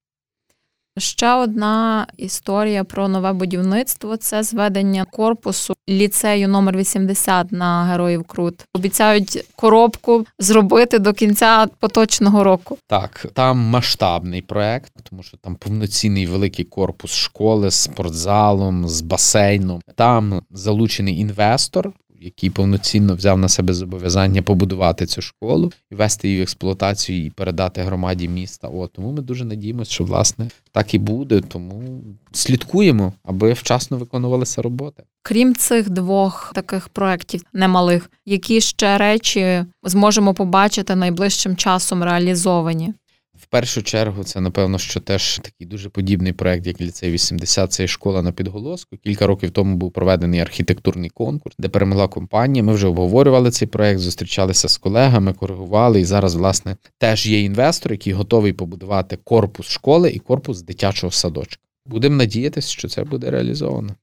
Ще 0.97 1.33
одна 1.33 2.07
історія 2.17 2.83
про 2.83 3.07
нове 3.07 3.33
будівництво 3.33 4.17
це 4.17 4.43
зведення 4.43 5.05
корпусу 5.05 5.73
ліцею 5.89 6.47
номер 6.47 6.77
80 6.77 7.51
на 7.51 7.83
Героїв 7.83 8.23
Крут. 8.23 8.65
Обіцяють 8.73 9.45
коробку 9.55 10.25
зробити 10.39 10.99
до 10.99 11.13
кінця 11.13 11.67
поточного 11.79 12.43
року. 12.43 12.77
Так, 12.87 13.25
там 13.33 13.57
масштабний 13.57 14.41
проект, 14.41 14.93
тому 15.09 15.23
що 15.23 15.37
там 15.37 15.55
повноцінний 15.55 16.27
великий 16.27 16.65
корпус 16.65 17.11
школи 17.11 17.71
з 17.71 17.75
спортзалом, 17.75 18.87
з 18.87 19.01
басейном. 19.01 19.81
Там 19.95 20.41
залучений 20.51 21.19
інвестор, 21.19 21.93
який 22.21 22.49
повноцінно 22.49 23.15
взяв 23.15 23.37
на 23.37 23.49
себе 23.49 23.73
зобов'язання 23.73 24.41
побудувати 24.41 25.05
цю 25.05 25.21
школу 25.21 25.71
і 25.91 25.95
вести 25.95 26.27
її 26.27 26.39
в 26.39 26.43
експлуатацію 26.43 27.25
і 27.25 27.29
передати 27.29 27.81
громаді 27.81 28.29
міста. 28.29 28.67
О, 28.67 28.87
тому 28.87 29.11
ми 29.11 29.21
дуже 29.21 29.45
надіємося, 29.45 29.91
що 29.91 30.03
власне 30.03 30.49
так 30.71 30.93
і 30.93 30.97
буде. 30.97 31.41
Тому 31.41 32.03
слідкуємо, 32.31 33.13
аби 33.23 33.53
вчасно 33.53 33.97
виконувалися 33.97 34.61
роботи. 34.61 35.03
Крім 35.21 35.55
цих 35.55 35.89
двох 35.89 36.51
таких 36.55 36.89
проєктів 36.89 37.41
немалих, 37.53 38.11
які 38.25 38.61
ще 38.61 38.97
речі 38.97 39.65
зможемо 39.83 40.33
побачити 40.33 40.95
найближчим 40.95 41.55
часом 41.55 42.03
реалізовані. 42.03 42.93
В 43.39 43.45
першу 43.45 43.83
чергу, 43.83 44.23
це 44.23 44.41
напевно, 44.41 44.79
що 44.79 44.99
теж 44.99 45.39
такий 45.43 45.67
дуже 45.67 45.89
подібний 45.89 46.33
проект, 46.33 46.67
як 46.67 46.81
ліцей 46.81 47.11
80, 47.11 47.71
це 47.71 47.87
школа 47.87 48.21
на 48.21 48.31
підголоску. 48.31 48.97
Кілька 48.97 49.27
років 49.27 49.51
тому 49.51 49.75
був 49.75 49.91
проведений 49.91 50.39
архітектурний 50.39 51.09
конкурс, 51.09 51.55
де 51.59 51.69
перемогла 51.69 52.07
компанія. 52.07 52.63
Ми 52.63 52.73
вже 52.73 52.87
обговорювали 52.87 53.51
цей 53.51 53.67
проект, 53.67 53.99
зустрічалися 53.99 54.69
з 54.69 54.77
колегами, 54.77 55.33
коригували. 55.33 56.01
І 56.01 56.05
зараз, 56.05 56.35
власне, 56.35 56.77
теж 56.97 57.27
є 57.27 57.41
інвестор, 57.41 57.91
який 57.91 58.13
готовий 58.13 58.53
побудувати 58.53 59.17
корпус 59.23 59.67
школи 59.67 60.11
і 60.11 60.19
корпус 60.19 60.61
дитячого 60.61 61.11
садочка. 61.11 61.63
Будемо 61.85 62.15
надіятися, 62.15 62.69
що 62.69 62.87
це 62.87 63.03
буде 63.03 63.31
реалізовано. 63.31 63.95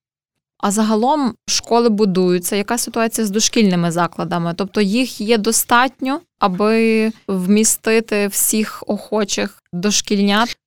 А 0.65 0.71
загалом 0.71 1.35
школи 1.47 1.89
будуються. 1.89 2.57
Яка 2.57 2.79
ситуація 2.79 3.27
з 3.27 3.31
дошкільними 3.31 3.91
закладами? 3.91 4.55
Тобто 4.57 4.81
їх 4.81 5.21
є 5.21 5.39
достатньо, 5.39 6.21
аби 6.39 7.13
вмістити 7.29 8.27
всіх 8.27 8.85
охочих 8.87 9.63
дошкільнят? 9.73 10.59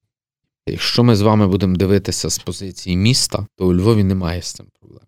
Якщо 0.67 1.03
ми 1.03 1.15
з 1.15 1.21
вами 1.21 1.47
будемо 1.47 1.75
дивитися 1.75 2.29
з 2.29 2.39
позиції 2.39 2.97
міста, 2.97 3.47
то 3.55 3.67
у 3.67 3.73
Львові 3.73 4.03
немає 4.03 4.41
з 4.41 4.53
цим 4.53 4.65
проблем, 4.79 5.05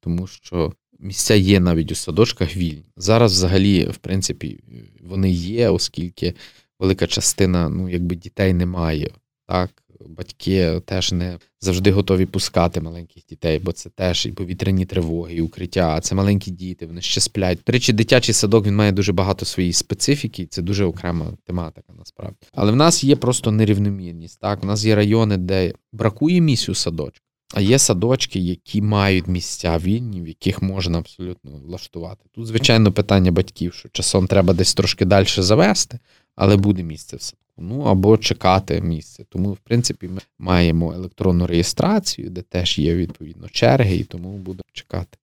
тому 0.00 0.26
що 0.26 0.72
місця 0.98 1.34
є 1.34 1.60
навіть 1.60 1.92
у 1.92 1.94
садочках 1.94 2.56
вільні. 2.56 2.92
Зараз, 2.96 3.32
взагалі, 3.32 3.84
в 3.84 3.96
принципі, 3.96 4.60
вони 5.00 5.30
є, 5.30 5.68
оскільки 5.68 6.34
велика 6.78 7.06
частина 7.06 7.68
ну, 7.68 7.88
якби 7.88 8.16
дітей 8.16 8.54
немає. 8.54 9.10
Так, 9.46 9.70
батьки 10.00 10.80
теж 10.84 11.12
не 11.12 11.38
завжди 11.60 11.90
готові 11.90 12.26
пускати 12.26 12.80
маленьких 12.80 13.26
дітей, 13.26 13.58
бо 13.58 13.72
це 13.72 13.90
теж 13.90 14.26
і 14.26 14.32
повітряні 14.32 14.86
тривоги, 14.86 15.34
і 15.34 15.40
укриття. 15.40 15.94
А 15.96 16.00
це 16.00 16.14
маленькі 16.14 16.50
діти, 16.50 16.86
вони 16.86 17.00
ще 17.00 17.20
сплять. 17.20 17.58
До 17.66 17.72
речі, 17.72 17.92
дитячий 17.92 18.34
садок 18.34 18.66
він 18.66 18.76
має 18.76 18.92
дуже 18.92 19.12
багато 19.12 19.44
своєї 19.44 19.72
специфіки, 19.72 20.46
це 20.46 20.62
дуже 20.62 20.84
окрема 20.84 21.32
тематика, 21.44 21.92
насправді. 21.98 22.36
Але 22.52 22.72
в 22.72 22.76
нас 22.76 23.04
є 23.04 23.16
просто 23.16 23.50
нерівномірність. 23.50 24.40
Так, 24.40 24.64
у 24.64 24.66
нас 24.66 24.84
є 24.84 24.94
райони, 24.94 25.36
де 25.36 25.72
бракує 25.92 26.40
місць 26.40 26.68
у 26.68 26.74
садочку. 26.74 27.26
А 27.54 27.60
є 27.60 27.78
садочки, 27.78 28.38
які 28.38 28.82
мають 28.82 29.28
місця 29.28 29.78
вільні, 29.78 30.22
в 30.22 30.28
яких 30.28 30.62
можна 30.62 30.98
абсолютно 30.98 31.50
влаштувати. 31.50 32.24
Тут, 32.34 32.46
звичайно, 32.46 32.92
питання 32.92 33.32
батьків, 33.32 33.74
що 33.74 33.88
часом 33.88 34.26
треба 34.26 34.54
десь 34.54 34.74
трошки 34.74 35.04
далі 35.04 35.26
завести, 35.36 35.98
але 36.34 36.56
буде 36.56 36.82
місце 36.82 37.16
в 37.16 37.22
садку 37.22 37.45
ну 37.58 37.80
або 37.80 38.18
чекати 38.18 38.80
місце. 38.80 39.24
Тому, 39.28 39.52
в 39.52 39.56
принципі, 39.56 40.08
ми 40.08 40.20
маємо 40.38 40.92
електронну 40.92 41.46
реєстрацію, 41.46 42.30
де 42.30 42.42
теж 42.42 42.78
є 42.78 42.94
відповідно 42.94 43.48
черги, 43.48 43.96
і 43.96 44.04
тому 44.04 44.28
будемо 44.28 44.68
чекати. 44.72 45.18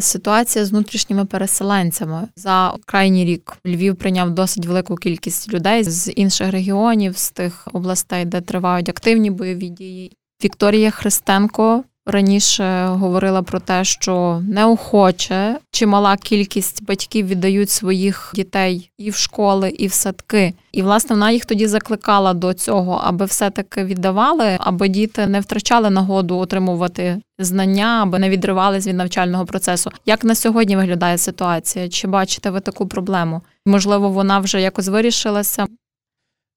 Ситуація 0.00 0.64
з 0.64 0.70
внутрішніми 0.70 1.24
переселенцями 1.24 2.28
за 2.36 2.76
крайній 2.86 3.24
рік 3.24 3.56
Львів 3.66 3.96
прийняв 3.96 4.30
досить 4.30 4.66
велику 4.66 4.96
кількість 4.96 5.52
людей 5.52 5.84
з 5.84 6.12
інших 6.12 6.50
регіонів, 6.50 7.16
з 7.16 7.30
тих 7.30 7.68
областей, 7.72 8.24
де 8.24 8.40
тривають 8.40 8.88
активні 8.88 9.30
бойові 9.30 9.68
дії. 9.68 10.16
Вікторія 10.44 10.90
Христенко 10.90 11.84
раніше 12.06 12.86
говорила 12.86 13.42
про 13.42 13.60
те, 13.60 13.84
що 13.84 14.42
неохоче 14.48 15.58
чимала 15.70 16.16
кількість 16.16 16.84
батьків 16.84 17.26
віддають 17.26 17.70
своїх 17.70 18.32
дітей 18.34 18.90
і 18.98 19.10
в 19.10 19.14
школи, 19.14 19.70
і 19.70 19.86
в 19.86 19.92
садки. 19.92 20.54
І 20.72 20.82
власне 20.82 21.16
вона 21.16 21.30
їх 21.30 21.44
тоді 21.44 21.66
закликала 21.66 22.34
до 22.34 22.54
цього, 22.54 23.00
аби 23.04 23.24
все-таки 23.24 23.84
віддавали, 23.84 24.56
аби 24.60 24.88
діти 24.88 25.26
не 25.26 25.40
втрачали 25.40 25.90
нагоду 25.90 26.36
отримувати 26.36 27.20
знання, 27.38 28.00
аби 28.02 28.18
не 28.18 28.30
відривались 28.30 28.86
від 28.86 28.96
навчального 28.96 29.46
процесу. 29.46 29.90
Як 30.06 30.24
на 30.24 30.34
сьогодні 30.34 30.76
виглядає 30.76 31.18
ситуація? 31.18 31.88
Чи 31.88 32.08
бачите 32.08 32.50
ви 32.50 32.60
таку 32.60 32.86
проблему? 32.86 33.42
Можливо, 33.66 34.08
вона 34.08 34.38
вже 34.38 34.60
якось 34.60 34.88
вирішилася? 34.88 35.66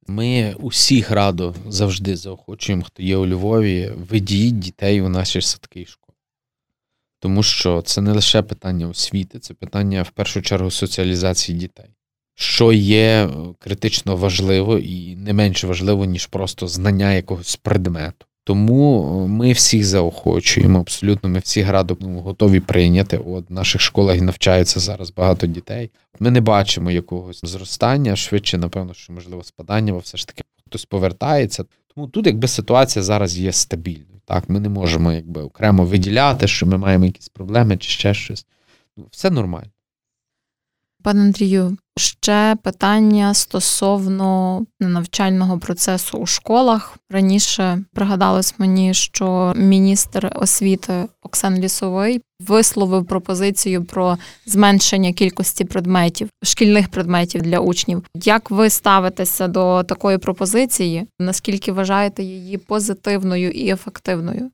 Ми 0.08 0.56
усіх 0.60 1.12
радо 1.12 1.56
завжди 1.68 2.16
заохочуємо, 2.16 2.84
хто 2.84 3.04
є 3.04 3.18
у 3.18 3.28
Львові, 3.28 3.92
ведіть 4.10 4.60
дітей 4.60 5.02
у 5.02 5.10
наші 5.10 5.42
садки 5.42 5.82
і 5.82 5.86
школи. 5.86 6.16
Тому 7.20 7.44
що 7.44 7.82
це 7.82 8.02
не 8.02 8.12
лише 8.12 8.42
питання 8.42 8.88
освіти, 8.88 9.40
це 9.40 9.54
питання 9.54 10.02
в 10.02 10.12
першу 10.12 10.42
чергу 10.42 10.72
соціалізації 10.72 11.58
дітей, 11.58 11.90
що 12.36 12.72
є 12.74 13.30
критично 13.60 14.16
важливо 14.16 14.78
і 14.78 15.16
не 15.16 15.34
менш 15.34 15.64
важливо, 15.64 16.06
ніж 16.06 16.26
просто 16.26 16.68
знання 16.68 17.14
якогось 17.14 17.56
предмету. 17.56 18.26
Тому 18.46 19.22
е, 19.24 19.28
ми 19.28 19.52
всіх 19.52 19.86
заохочуємо, 19.86 20.80
абсолютно, 20.80 21.30
ми 21.30 21.40
всі 21.40 21.64
радо 21.64 21.98
ну, 22.00 22.20
готові 22.20 22.60
прийняти. 22.60 23.18
От 23.18 23.50
в 23.50 23.54
наших 23.54 23.82
школах 23.82 24.22
навчаються 24.22 24.80
зараз 24.80 25.12
багато 25.12 25.48
дітей. 25.48 25.92
Ми 26.20 26.32
не 26.32 26.42
бачимо 26.42 26.92
якогось 26.92 27.40
зростання, 27.44 28.16
швидше, 28.16 28.58
напевно, 28.58 28.94
що 28.94 29.14
можливо 29.14 29.44
спадання, 29.44 29.94
бо 29.94 30.00
все 30.00 30.18
ж 30.18 30.28
таки 30.28 30.44
хтось 30.68 30.86
повертається. 30.86 31.66
Тому 31.96 32.08
тут, 32.08 32.26
якби 32.26 32.48
ситуація 32.48 33.04
зараз 33.04 33.38
є 33.38 33.52
стабільною. 33.52 34.22
Так, 34.26 34.50
ми 34.50 34.60
не 34.60 34.70
можемо 34.70 35.14
якби 35.14 35.42
окремо 35.42 35.86
виділяти, 35.86 36.48
що 36.48 36.66
ми 36.66 36.78
маємо 36.78 37.06
якісь 37.06 37.30
проблеми 37.30 37.78
чи 37.78 37.90
ще 37.90 38.14
щось. 38.14 38.46
Ну, 38.98 39.08
все 39.12 39.30
нормально. 39.30 39.70
Пане 41.06 41.22
Андрію, 41.22 41.78
ще 41.98 42.58
питання 42.64 43.34
стосовно 43.34 44.62
навчального 44.80 45.60
процесу 45.60 46.18
у 46.18 46.26
школах. 46.26 46.98
Раніше 47.10 47.84
пригадалось 47.94 48.56
мені, 48.58 48.94
що 48.94 49.54
міністр 49.56 50.32
освіти 50.36 51.06
Оксан 51.22 51.60
Лісовий 51.60 52.22
висловив 52.40 53.06
пропозицію 53.06 53.84
про 53.84 54.18
зменшення 54.46 55.14
кількості 55.14 55.66
предметів, 55.66 56.30
шкільних 56.44 56.90
предметів 56.90 57.42
для 57.42 57.60
учнів. 57.60 58.04
Як 58.16 58.52
ви 58.52 58.70
ставитеся 58.70 59.48
до 59.48 59.84
такої 59.84 60.18
пропозиції? 60.18 61.08
Наскільки 61.20 61.72
вважаєте 61.72 62.24
її 62.24 62.58
позитивною 62.58 63.52
і 63.52 63.70
ефективною? 63.70 64.52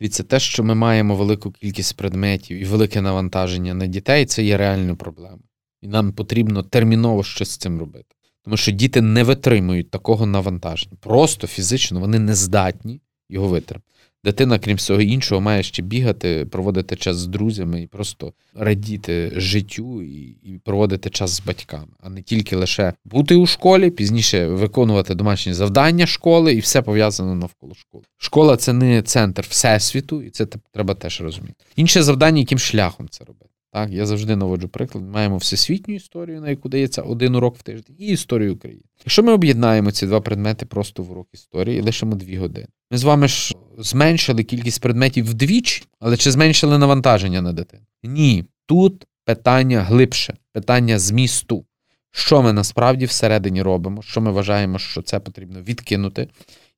Дивіться, 0.00 0.22
те, 0.22 0.40
що 0.40 0.64
ми 0.64 0.74
маємо 0.74 1.16
велику 1.16 1.50
кількість 1.50 1.96
предметів 1.96 2.58
і 2.58 2.64
велике 2.64 3.00
навантаження 3.00 3.74
на 3.74 3.86
дітей, 3.86 4.26
це 4.26 4.42
є 4.42 4.56
реальною 4.56 4.96
проблемою. 4.96 5.47
І 5.82 5.88
нам 5.88 6.12
потрібно 6.12 6.62
терміново 6.62 7.22
щось 7.22 7.50
з 7.50 7.56
цим 7.56 7.78
робити. 7.78 8.14
Тому 8.44 8.56
що 8.56 8.72
діти 8.72 9.00
не 9.00 9.24
витримують 9.24 9.90
такого 9.90 10.26
навантаження. 10.26 10.96
Просто 11.00 11.46
фізично 11.46 12.00
вони 12.00 12.18
не 12.18 12.34
здатні 12.34 13.00
його 13.28 13.48
витримати. 13.48 13.88
Дитина, 14.24 14.58
крім 14.58 14.76
всього 14.76 15.00
іншого, 15.00 15.40
має 15.40 15.62
ще 15.62 15.82
бігати, 15.82 16.46
проводити 16.50 16.96
час 16.96 17.16
з 17.16 17.26
друзями 17.26 17.82
і 17.82 17.86
просто 17.86 18.32
радіти 18.54 19.32
життю 19.36 20.02
і 20.02 20.36
і 20.42 20.60
проводити 20.64 21.10
час 21.10 21.30
з 21.30 21.40
батьками, 21.40 21.92
а 22.00 22.08
не 22.10 22.22
тільки 22.22 22.56
лише 22.56 22.92
бути 23.04 23.34
у 23.34 23.46
школі, 23.46 23.90
пізніше 23.90 24.46
виконувати 24.46 25.14
домашні 25.14 25.52
завдання 25.52 26.06
школи 26.06 26.54
і 26.54 26.60
все 26.60 26.82
пов'язано 26.82 27.34
навколо 27.34 27.74
школи. 27.74 28.04
Школа 28.16 28.56
це 28.56 28.72
не 28.72 29.02
центр 29.02 29.46
всесвіту, 29.48 30.22
і 30.22 30.30
це 30.30 30.46
треба 30.72 30.94
теж 30.94 31.20
розуміти. 31.20 31.64
Інше 31.76 32.02
завдання, 32.02 32.38
яким 32.38 32.58
шляхом 32.58 33.08
це 33.08 33.24
робити. 33.24 33.47
Так, 33.78 33.90
я 33.90 34.06
завжди 34.06 34.36
наводжу 34.36 34.68
приклад. 34.68 35.04
Маємо 35.04 35.36
всесвітню 35.36 35.94
історію, 35.94 36.40
на 36.40 36.50
яку 36.50 36.68
дається 36.68 37.02
один 37.02 37.34
урок 37.34 37.56
в 37.56 37.62
тиждень, 37.62 37.96
і 37.98 38.06
історію 38.06 38.54
України. 38.54 38.82
Якщо 39.04 39.22
ми 39.22 39.32
об'єднаємо 39.32 39.90
ці 39.90 40.06
два 40.06 40.20
предмети 40.20 40.66
просто 40.66 41.02
в 41.02 41.10
урок 41.10 41.28
історії 41.32 41.78
і 41.78 41.80
лишимо 41.80 42.14
дві 42.14 42.36
години. 42.36 42.66
Ми 42.90 42.98
з 42.98 43.04
вами 43.04 43.28
ж 43.28 43.54
зменшили 43.78 44.44
кількість 44.44 44.80
предметів 44.80 45.30
вдвічі, 45.30 45.84
але 46.00 46.16
чи 46.16 46.30
зменшили 46.30 46.78
навантаження 46.78 47.42
на 47.42 47.52
дитину? 47.52 47.82
Ні. 48.02 48.44
Тут 48.66 49.06
питання 49.24 49.82
глибше, 49.82 50.36
питання 50.52 50.98
змісту. 50.98 51.64
Що 52.10 52.42
ми 52.42 52.52
насправді 52.52 53.06
всередині 53.06 53.62
робимо, 53.62 54.02
що 54.02 54.20
ми 54.20 54.30
вважаємо, 54.30 54.78
що 54.78 55.02
це 55.02 55.20
потрібно 55.20 55.60
відкинути, 55.62 56.28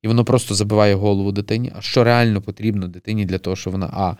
і 0.03 0.09
воно 0.09 0.25
просто 0.25 0.55
забиває 0.55 0.95
голову 0.95 1.33
дитині. 1.33 1.73
А 1.77 1.81
що 1.81 2.05
реально 2.05 2.43
потрібно 2.43 2.89
дитині 2.89 3.25
для 3.25 3.39
того, 3.39 3.57
щоб 3.57 3.73
вона 3.73 3.91
а 3.93 4.15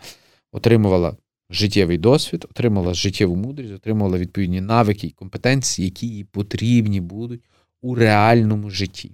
отримувала 0.51 1.15
життєвий 1.51 1.97
досвід, 1.97 2.45
отримала 2.49 2.93
життєву 2.93 3.35
мудрість, 3.35 3.73
отримала 3.73 4.17
відповідні 4.17 4.61
навики 4.61 5.07
і 5.07 5.11
компетенції, 5.11 5.85
які 5.85 6.07
їй 6.07 6.23
потрібні 6.23 7.01
будуть 7.01 7.41
у 7.81 7.95
реальному 7.95 8.69
житті, 8.69 9.11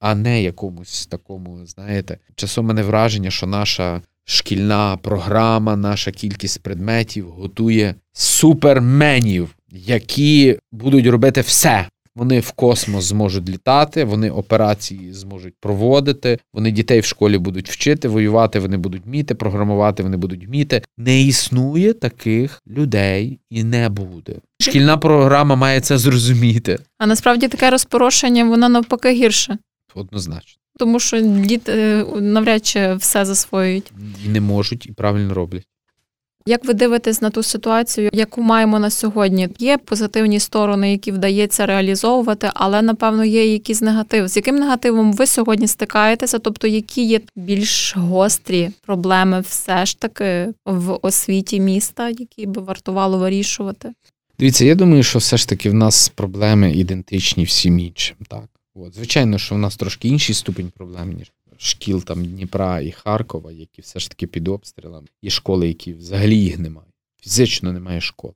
а 0.00 0.14
не 0.14 0.42
якомусь 0.42 1.06
такому, 1.06 1.66
знаєте, 1.66 2.18
часом 2.34 2.66
мене 2.66 2.82
враження, 2.82 3.30
що 3.30 3.46
наша 3.46 4.02
шкільна 4.24 4.96
програма, 4.96 5.76
наша 5.76 6.12
кількість 6.12 6.62
предметів 6.62 7.30
готує 7.30 7.94
суперменів, 8.12 9.56
які 9.70 10.58
будуть 10.72 11.06
робити 11.06 11.40
все 11.40 11.88
вони 12.16 12.40
в 12.40 12.52
космос 12.52 13.04
зможуть 13.04 13.48
літати, 13.48 14.04
вони 14.04 14.30
операції 14.30 15.12
зможуть 15.12 15.54
проводити, 15.60 16.38
вони 16.52 16.70
дітей 16.70 17.00
в 17.00 17.04
школі 17.04 17.38
будуть 17.38 17.70
вчити, 17.70 18.08
воювати 18.08 18.58
вони 18.58 18.76
будуть 18.76 19.06
вміти, 19.06 19.34
програмувати 19.34 20.02
вони 20.02 20.16
будуть 20.16 20.46
вміти. 20.46 20.82
Не 20.98 21.22
існує 21.22 21.92
таких 21.92 22.62
людей 22.66 23.38
і 23.50 23.64
не 23.64 23.88
буде. 23.88 24.34
Шкільна 24.60 24.96
програма 24.96 25.56
має 25.56 25.80
це 25.80 25.98
зрозуміти. 25.98 26.78
А 26.98 27.06
насправді 27.06 27.48
таке 27.48 27.70
розпорошення, 27.70 28.44
воно 28.44 28.68
навпаки 28.68 29.12
гірше. 29.12 29.58
Однозначно. 29.94 30.60
Тому 30.78 31.00
що 31.00 31.20
діти 31.20 31.72
е, 31.72 32.04
навряд 32.20 32.66
чи 32.66 32.94
все 32.94 33.24
засвоюють. 33.24 33.92
І 34.26 34.28
не 34.28 34.40
можуть, 34.40 34.86
і 34.86 34.92
правильно 34.92 35.34
роблять. 35.34 35.66
Як 36.46 36.64
ви 36.64 36.74
дивитесь 36.74 37.22
на 37.22 37.30
ту 37.30 37.42
ситуацію, 37.42 38.10
яку 38.12 38.42
маємо 38.42 38.78
на 38.78 38.90
сьогодні? 38.90 39.48
Є 39.58 39.78
позитивні 39.78 40.40
сторони, 40.40 40.92
які 40.92 41.12
вдається 41.12 41.66
реалізовувати, 41.66 42.50
але 42.54 42.82
напевно 42.82 43.24
є 43.24 43.52
якийсь 43.52 43.80
негатив. 43.80 44.28
З 44.28 44.36
яким 44.36 44.56
негативом 44.56 45.12
ви 45.12 45.26
сьогодні 45.26 45.68
стикаєтеся? 45.68 46.38
Тобто, 46.38 46.66
які 46.66 47.04
є 47.04 47.20
більш 47.36 47.96
гострі 47.96 48.70
проблеми, 48.86 49.40
все 49.40 49.86
ж 49.86 50.00
таки 50.00 50.48
в 50.64 50.98
освіті 51.02 51.60
міста, 51.60 52.08
які 52.08 52.46
би 52.46 52.62
вартувало 52.62 53.18
вирішувати? 53.18 53.92
Дивіться, 54.38 54.64
я 54.64 54.74
думаю, 54.74 55.02
що 55.02 55.18
все 55.18 55.36
ж 55.36 55.48
таки 55.48 55.70
в 55.70 55.74
нас 55.74 56.08
проблеми 56.08 56.72
ідентичні 56.72 57.44
всім 57.44 57.78
іншим. 57.78 58.16
Так, 58.28 58.44
от 58.74 58.94
звичайно, 58.94 59.38
що 59.38 59.54
в 59.54 59.58
нас 59.58 59.76
трошки 59.76 60.08
інший 60.08 60.34
ступень 60.34 60.72
проблем 60.76 61.12
ніж 61.12 61.32
шкіл 61.58 62.04
там 62.04 62.24
Дніпра 62.24 62.80
і 62.80 62.90
Харкова, 62.90 63.52
які 63.52 63.82
все 63.82 63.98
ж 63.98 64.08
таки 64.08 64.26
під 64.26 64.48
обстрілами, 64.48 65.06
є 65.22 65.30
школи, 65.30 65.68
які 65.68 65.92
взагалі 65.92 66.38
їх 66.38 66.58
немає. 66.58 66.88
Фізично 67.20 67.72
немає 67.72 68.00
школ. 68.00 68.34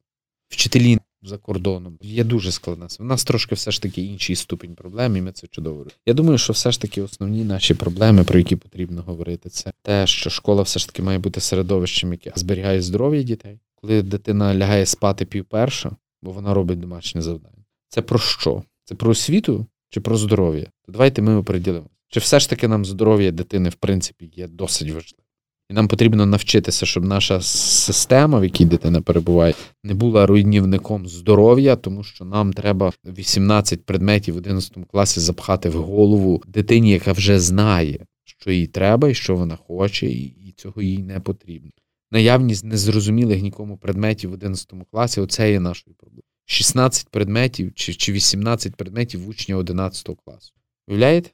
Вчителі 0.49 0.99
за 1.23 1.39
кордоном 1.39 1.99
є 2.03 2.25
дуже 2.25 2.53
складна. 2.53 2.87
У 3.01 3.05
нас 3.05 3.25
трошки 3.25 3.55
все 3.55 3.71
ж 3.71 3.83
таки 3.83 4.03
інший 4.03 4.37
ступінь 4.37 4.75
проблем, 4.75 5.17
і 5.17 5.23
ми 5.23 5.33
це 5.33 5.47
чудово. 5.47 5.87
Я 6.07 6.15
думаю, 6.15 6.39
що 6.39 6.53
все 6.53 6.73
ж 6.73 6.81
таки 6.81 7.03
основні 7.03 7.45
наші 7.45 7.75
проблеми, 7.75 8.25
про 8.25 8.39
які 8.39 8.57
потрібно 8.57 9.03
говорити, 9.03 9.49
це 9.49 9.73
те, 9.83 10.07
що 10.07 10.31
школа 10.31 10.63
все 10.63 10.79
ж 10.79 10.87
таки 10.87 11.03
має 11.03 11.19
бути 11.19 11.41
середовищем, 11.41 12.13
яке 12.13 12.33
зберігає 12.35 12.83
здоров'я 12.83 13.23
дітей, 13.23 13.59
коли 13.75 14.03
дитина 14.03 14.55
лягає 14.55 14.87
спати 14.87 15.25
пів 15.25 15.45
перша, 15.45 15.97
бо 16.23 16.31
вона 16.31 16.55
робить 16.55 16.81
домашнє 16.81 17.23
завдання. 17.23 17.65
Це 17.89 18.03
про 18.03 18.19
що? 18.19 18.63
Це 18.85 18.95
про 18.95 19.11
освіту 19.11 19.67
чи 19.91 20.01
про 20.01 20.17
здоров'я? 20.17 20.65
То 20.65 20.93
давайте 20.93 21.23
ми 21.23 21.37
оприділимо. 21.37 21.87
Чи 22.09 22.21
все 22.21 22.41
ж 22.41 22.51
таки 22.51 22.69
нам 22.69 22.85
здоров'я 22.85 23.31
дитини, 23.31 23.69
в 23.69 23.75
принципі, 23.75 24.31
є 24.37 24.49
досить 24.49 24.89
важливим? 24.89 25.25
І 25.71 25.75
нам 25.75 25.89
потрібно 25.89 26.27
навчитися, 26.27 26.87
щоб 26.87 27.05
наша 27.05 27.41
система, 27.41 28.41
в 28.41 28.45
якій 28.45 28.65
дитина 28.65 29.01
перебуває, 29.01 29.55
не 29.85 29.95
була 29.95 30.27
руйнівником 30.27 31.09
здоров'я, 31.09 31.77
тому 31.77 32.05
що 32.05 32.25
нам 32.25 32.53
треба 32.53 32.93
18 33.05 33.85
предметів 33.85 34.35
в 34.35 34.39
11 34.39 34.77
класі 34.91 35.21
запхати 35.21 35.69
в 35.69 35.83
голову 35.83 36.43
дитині, 36.47 36.91
яка 36.91 37.13
вже 37.13 37.41
знає, 37.41 38.07
що 38.25 38.51
їй 38.51 38.67
треба 38.67 39.09
і 39.09 39.15
що 39.15 39.37
вона 39.37 39.57
хоче, 39.57 40.07
і 40.07 40.55
цього 40.57 40.83
їй 40.83 41.03
не 41.03 41.21
потрібно. 41.21 41.71
Наявність 42.11 42.65
незрозумілих 42.65 43.43
нікому 43.43 43.77
предметів 43.77 44.31
в 44.31 44.33
11 44.33 44.73
класі 44.91 45.21
оце 45.21 45.53
є 45.53 45.61
нашою 45.61 45.97
проблемою. 45.97 46.23
16 46.45 47.09
предметів 47.09 47.73
чи 47.75 47.95
чи 47.95 48.13
18 48.13 48.77
предметів 48.77 49.29
учня 49.29 49.57
11 49.57 50.09
класу. 50.25 50.53
Уявляєте? 50.87 51.31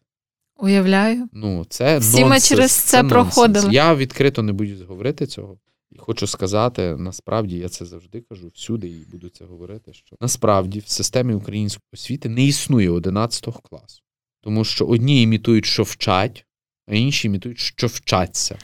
Уявляю. 0.57 1.29
Ну, 1.33 1.67
це 1.69 1.99
Всі 1.99 2.21
нонсенс, 2.21 2.31
ми 2.31 2.57
через 2.57 2.73
це, 2.73 3.03
це 3.03 3.09
проходили. 3.09 3.73
Я 3.73 3.95
відкрито 3.95 4.43
не 4.43 4.53
боюсь 4.53 4.81
говорити 4.81 5.27
цього. 5.27 5.59
І 5.91 5.99
хочу 5.99 6.27
сказати, 6.27 6.97
насправді 6.97 7.57
я 7.57 7.69
це 7.69 7.85
завжди 7.85 8.21
кажу 8.21 8.51
всюди 8.55 8.89
і 8.89 9.05
буду 9.13 9.29
це 9.29 9.45
говорити. 9.45 9.93
Що 9.93 10.17
насправді 10.21 10.79
в 10.79 10.89
системі 10.89 11.35
української 11.35 11.83
освіти 11.93 12.29
не 12.29 12.45
існує 12.45 12.91
11 12.91 13.45
класу, 13.45 14.03
тому 14.41 14.65
що 14.65 14.87
одні 14.87 15.23
імітують, 15.23 15.67
що 15.67 15.83
вчать, 15.83 16.47
а 16.87 16.95
інші 16.95 17.29
імітують, 17.29 17.59
що 17.59 17.87
вчаться. 17.87 18.59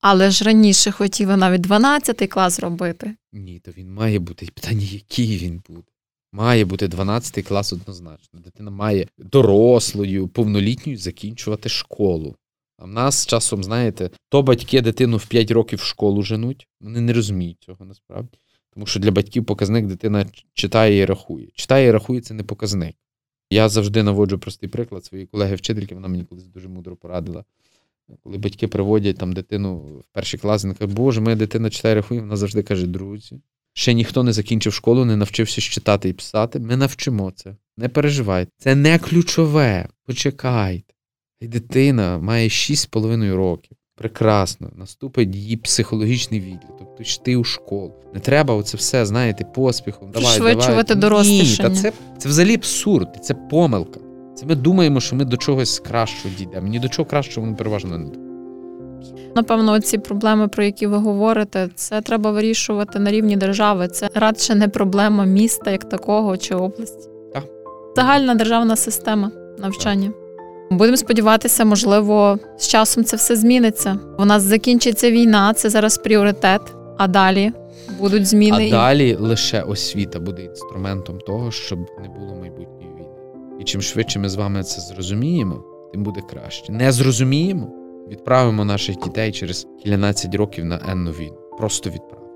Але 0.00 0.30
ж 0.30 0.44
раніше 0.44 0.90
хотіли 0.90 1.36
навіть 1.36 1.60
12 1.60 2.28
клас 2.30 2.60
робити. 2.60 3.14
Ні, 3.32 3.60
то 3.60 3.70
він 3.70 3.92
має 3.92 4.18
бути. 4.18 4.46
І 4.46 4.50
питання, 4.50 4.86
який 4.90 5.38
він 5.38 5.62
буде. 5.68 5.93
Має 6.34 6.64
бути 6.64 6.88
12 6.88 7.46
клас 7.46 7.72
однозначно. 7.72 8.40
Дитина 8.40 8.70
має 8.70 9.06
дорослою, 9.18 10.28
повнолітньою 10.28 10.98
закінчувати 10.98 11.68
школу. 11.68 12.36
А 12.78 12.84
в 12.84 12.88
нас 12.88 13.26
часом, 13.26 13.64
знаєте, 13.64 14.10
то 14.28 14.42
батьки 14.42 14.80
дитину 14.80 15.16
в 15.16 15.26
5 15.26 15.50
років 15.50 15.78
в 15.78 15.82
школу 15.82 16.22
женуть, 16.22 16.68
вони 16.80 17.00
не 17.00 17.12
розуміють 17.12 17.60
цього 17.60 17.84
насправді. 17.84 18.38
Тому 18.72 18.86
що 18.86 19.00
для 19.00 19.10
батьків 19.10 19.44
показник 19.44 19.86
дитина 19.86 20.26
читає 20.54 20.98
і 20.98 21.04
рахує. 21.04 21.48
Читає 21.54 21.86
і 21.86 21.90
рахує 21.90 22.20
це 22.20 22.34
не 22.34 22.42
показник. 22.42 22.96
Я 23.50 23.68
завжди 23.68 24.02
наводжу 24.02 24.38
простий 24.38 24.68
приклад 24.68 25.04
своєї 25.04 25.26
колеги-вчительки, 25.26 25.94
вона 25.94 26.08
мені 26.08 26.24
колись 26.24 26.46
дуже 26.46 26.68
мудро 26.68 26.96
порадила. 26.96 27.44
Коли 28.22 28.38
батьки 28.38 28.68
приводять 28.68 29.18
там 29.18 29.32
дитину 29.32 29.76
в 29.76 30.04
перший 30.12 30.40
клас, 30.40 30.64
вона 30.64 30.74
каже, 30.74 30.94
Боже, 30.94 31.20
моя 31.20 31.36
дитина 31.36 31.70
читає 31.70 31.94
рахує, 31.94 32.20
вона 32.20 32.36
завжди 32.36 32.62
каже, 32.62 32.86
друзі, 32.86 33.40
ще 33.74 33.94
ніхто 33.94 34.22
не 34.22 34.32
закінчив 34.32 34.72
школу, 34.72 35.04
не 35.04 35.16
навчився 35.16 35.60
читати 35.60 36.08
і 36.08 36.12
писати. 36.12 36.58
Ми 36.58 36.76
навчимо 36.76 37.32
це. 37.36 37.56
Не 37.76 37.88
переживайте. 37.88 38.50
Це 38.58 38.74
не 38.74 38.98
ключове. 38.98 39.88
Почекайте. 40.06 40.94
І 41.40 41.46
дитина 41.46 42.18
має 42.18 42.48
6,5 42.48 43.34
років. 43.34 43.76
Прекрасно, 43.96 44.70
наступить 44.76 45.34
її 45.34 45.56
психологічний 45.56 46.40
відлік. 46.40 46.76
Тобто 46.78 47.02
йти 47.02 47.36
у 47.36 47.44
школу. 47.44 47.94
Не 48.14 48.20
треба 48.20 48.54
оце 48.54 48.76
все, 48.76 49.06
знаєте, 49.06 49.44
поспіхом. 49.44 50.10
Давай, 50.10 50.38
давай. 50.38 50.84
дорослішання. 50.94 51.68
Ні, 51.68 51.74
та 51.74 51.82
це, 51.82 51.92
це 52.18 52.28
взагалі 52.28 52.54
абсурд, 52.54 53.08
це 53.22 53.34
помилка. 53.34 54.00
Це 54.36 54.46
ми 54.46 54.54
думаємо, 54.54 55.00
що 55.00 55.16
ми 55.16 55.24
до 55.24 55.36
чогось 55.36 55.78
кращого 55.78 56.34
дійдемо. 56.38 56.68
Ні 56.68 56.78
до 56.78 56.88
чого 56.88 57.06
кращого 57.06 57.44
воно 57.44 57.56
переважно 57.56 57.98
не 57.98 58.23
Напевно, 59.36 59.80
ці 59.80 59.98
проблеми, 59.98 60.48
про 60.48 60.64
які 60.64 60.86
ви 60.86 60.96
говорите, 60.96 61.68
це 61.74 62.00
треба 62.00 62.30
вирішувати 62.30 62.98
на 62.98 63.10
рівні 63.10 63.36
держави. 63.36 63.88
Це 63.88 64.08
радше 64.14 64.54
не 64.54 64.68
проблема 64.68 65.24
міста 65.24 65.70
як 65.70 65.88
такого 65.88 66.36
чи 66.36 66.54
області. 66.54 67.08
Так. 67.32 67.44
Загальна 67.96 68.34
державна 68.34 68.76
система 68.76 69.30
навчання. 69.58 70.12
Будемо 70.70 70.96
сподіватися, 70.96 71.64
можливо, 71.64 72.38
з 72.58 72.68
часом 72.68 73.04
це 73.04 73.16
все 73.16 73.36
зміниться. 73.36 73.98
У 74.18 74.24
нас 74.24 74.42
закінчиться 74.42 75.10
війна, 75.10 75.54
це 75.54 75.70
зараз 75.70 75.98
пріоритет, 75.98 76.60
а 76.98 77.08
далі 77.08 77.52
будуть 78.00 78.26
зміни. 78.26 78.68
А 78.68 78.70
далі 78.70 79.14
лише 79.14 79.62
освіта 79.62 80.20
буде 80.20 80.42
інструментом 80.44 81.18
того, 81.18 81.50
щоб 81.50 81.78
не 81.78 82.08
було 82.08 82.34
майбутньої 82.40 82.88
війни. 82.94 83.08
І 83.60 83.64
чим 83.64 83.82
швидше 83.82 84.18
ми 84.18 84.28
з 84.28 84.34
вами 84.34 84.62
це 84.62 84.80
зрозуміємо, 84.80 85.64
тим 85.92 86.02
буде 86.02 86.20
краще. 86.30 86.72
Не 86.72 86.92
зрозуміємо, 86.92 87.83
відправимо 88.08 88.64
наших 88.64 88.96
дітей 88.96 89.32
через 89.32 89.66
кільканадцять 89.82 90.34
років 90.34 90.64
на 90.64 90.80
енну 90.88 91.10
війну. 91.10 91.36
Просто 91.58 91.90
відправимо. 91.90 92.30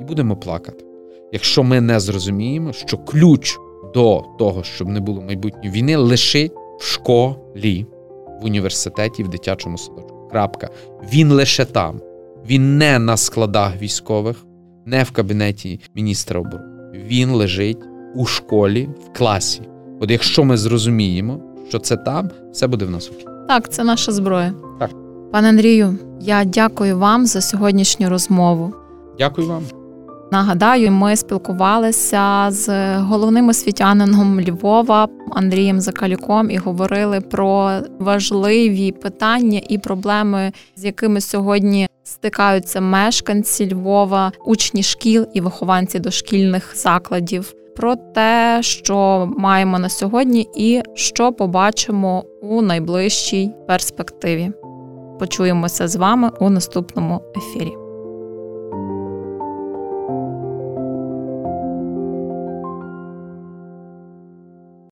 І 0.00 0.04
будемо 0.04 0.36
плакати. 0.36 0.84
Якщо 1.32 1.62
ми 1.62 1.80
не 1.80 2.00
зрозуміємо, 2.00 2.72
що 2.72 2.98
ключ 2.98 3.58
до 3.94 4.24
того, 4.38 4.62
щоб 4.62 4.88
не 4.88 5.00
було 5.00 5.22
майбутньої 5.22 5.70
війни, 5.70 5.96
лишить 5.96 6.52
в 6.78 6.84
школі, 6.84 7.86
в 8.42 8.44
університеті, 8.44 9.22
в 9.22 9.28
дитячому 9.28 9.78
садочку. 9.78 10.28
Крапка. 10.30 10.68
Він 11.12 11.32
лише 11.32 11.64
там. 11.64 12.00
Він 12.46 12.78
не 12.78 12.98
на 12.98 13.16
складах 13.16 13.82
військових, 13.82 14.44
не 14.86 15.02
в 15.02 15.10
кабінеті 15.10 15.80
міністра 15.94 16.40
оборони. 16.40 16.98
Він 17.06 17.30
лежить 17.30 17.82
у 18.14 18.26
школі, 18.26 18.88
в 19.06 19.18
класі. 19.18 19.62
От 20.00 20.10
якщо 20.10 20.44
ми 20.44 20.56
зрозуміємо, 20.56 21.40
що 21.68 21.78
це 21.78 21.96
там, 21.96 22.30
все 22.52 22.66
буде 22.66 22.84
в 22.84 22.90
нас. 22.90 23.10
Так, 23.48 23.72
це 23.72 23.84
наша 23.84 24.12
зброя. 24.12 24.54
Пане 25.34 25.48
Андрію, 25.48 25.98
я 26.20 26.44
дякую 26.44 26.98
вам 26.98 27.26
за 27.26 27.40
сьогоднішню 27.40 28.08
розмову. 28.08 28.74
Дякую 29.18 29.48
вам. 29.48 29.62
Нагадаю, 30.32 30.90
ми 30.90 31.16
спілкувалися 31.16 32.46
з 32.50 32.96
головним 32.98 33.48
освітянином 33.48 34.40
Львова 34.40 35.08
Андрієм 35.30 35.80
Закалюком 35.80 36.50
і 36.50 36.56
говорили 36.56 37.20
про 37.20 37.80
важливі 37.98 38.92
питання 38.92 39.60
і 39.68 39.78
проблеми, 39.78 40.52
з 40.76 40.84
якими 40.84 41.20
сьогодні 41.20 41.88
стикаються 42.04 42.80
мешканці 42.80 43.74
Львова, 43.74 44.32
учні 44.46 44.82
шкіл 44.82 45.26
і 45.34 45.40
вихованці 45.40 45.98
дошкільних 45.98 46.76
закладів. 46.76 47.54
Про 47.76 47.96
те, 47.96 48.58
що 48.62 49.28
маємо 49.38 49.78
на 49.78 49.88
сьогодні, 49.88 50.48
і 50.56 50.82
що 50.94 51.32
побачимо 51.32 52.24
у 52.42 52.62
найближчій 52.62 53.50
перспективі. 53.66 54.52
Почуємося 55.18 55.88
з 55.88 55.96
вами 55.96 56.30
у 56.40 56.50
наступному 56.50 57.20
ефірі. 57.36 57.83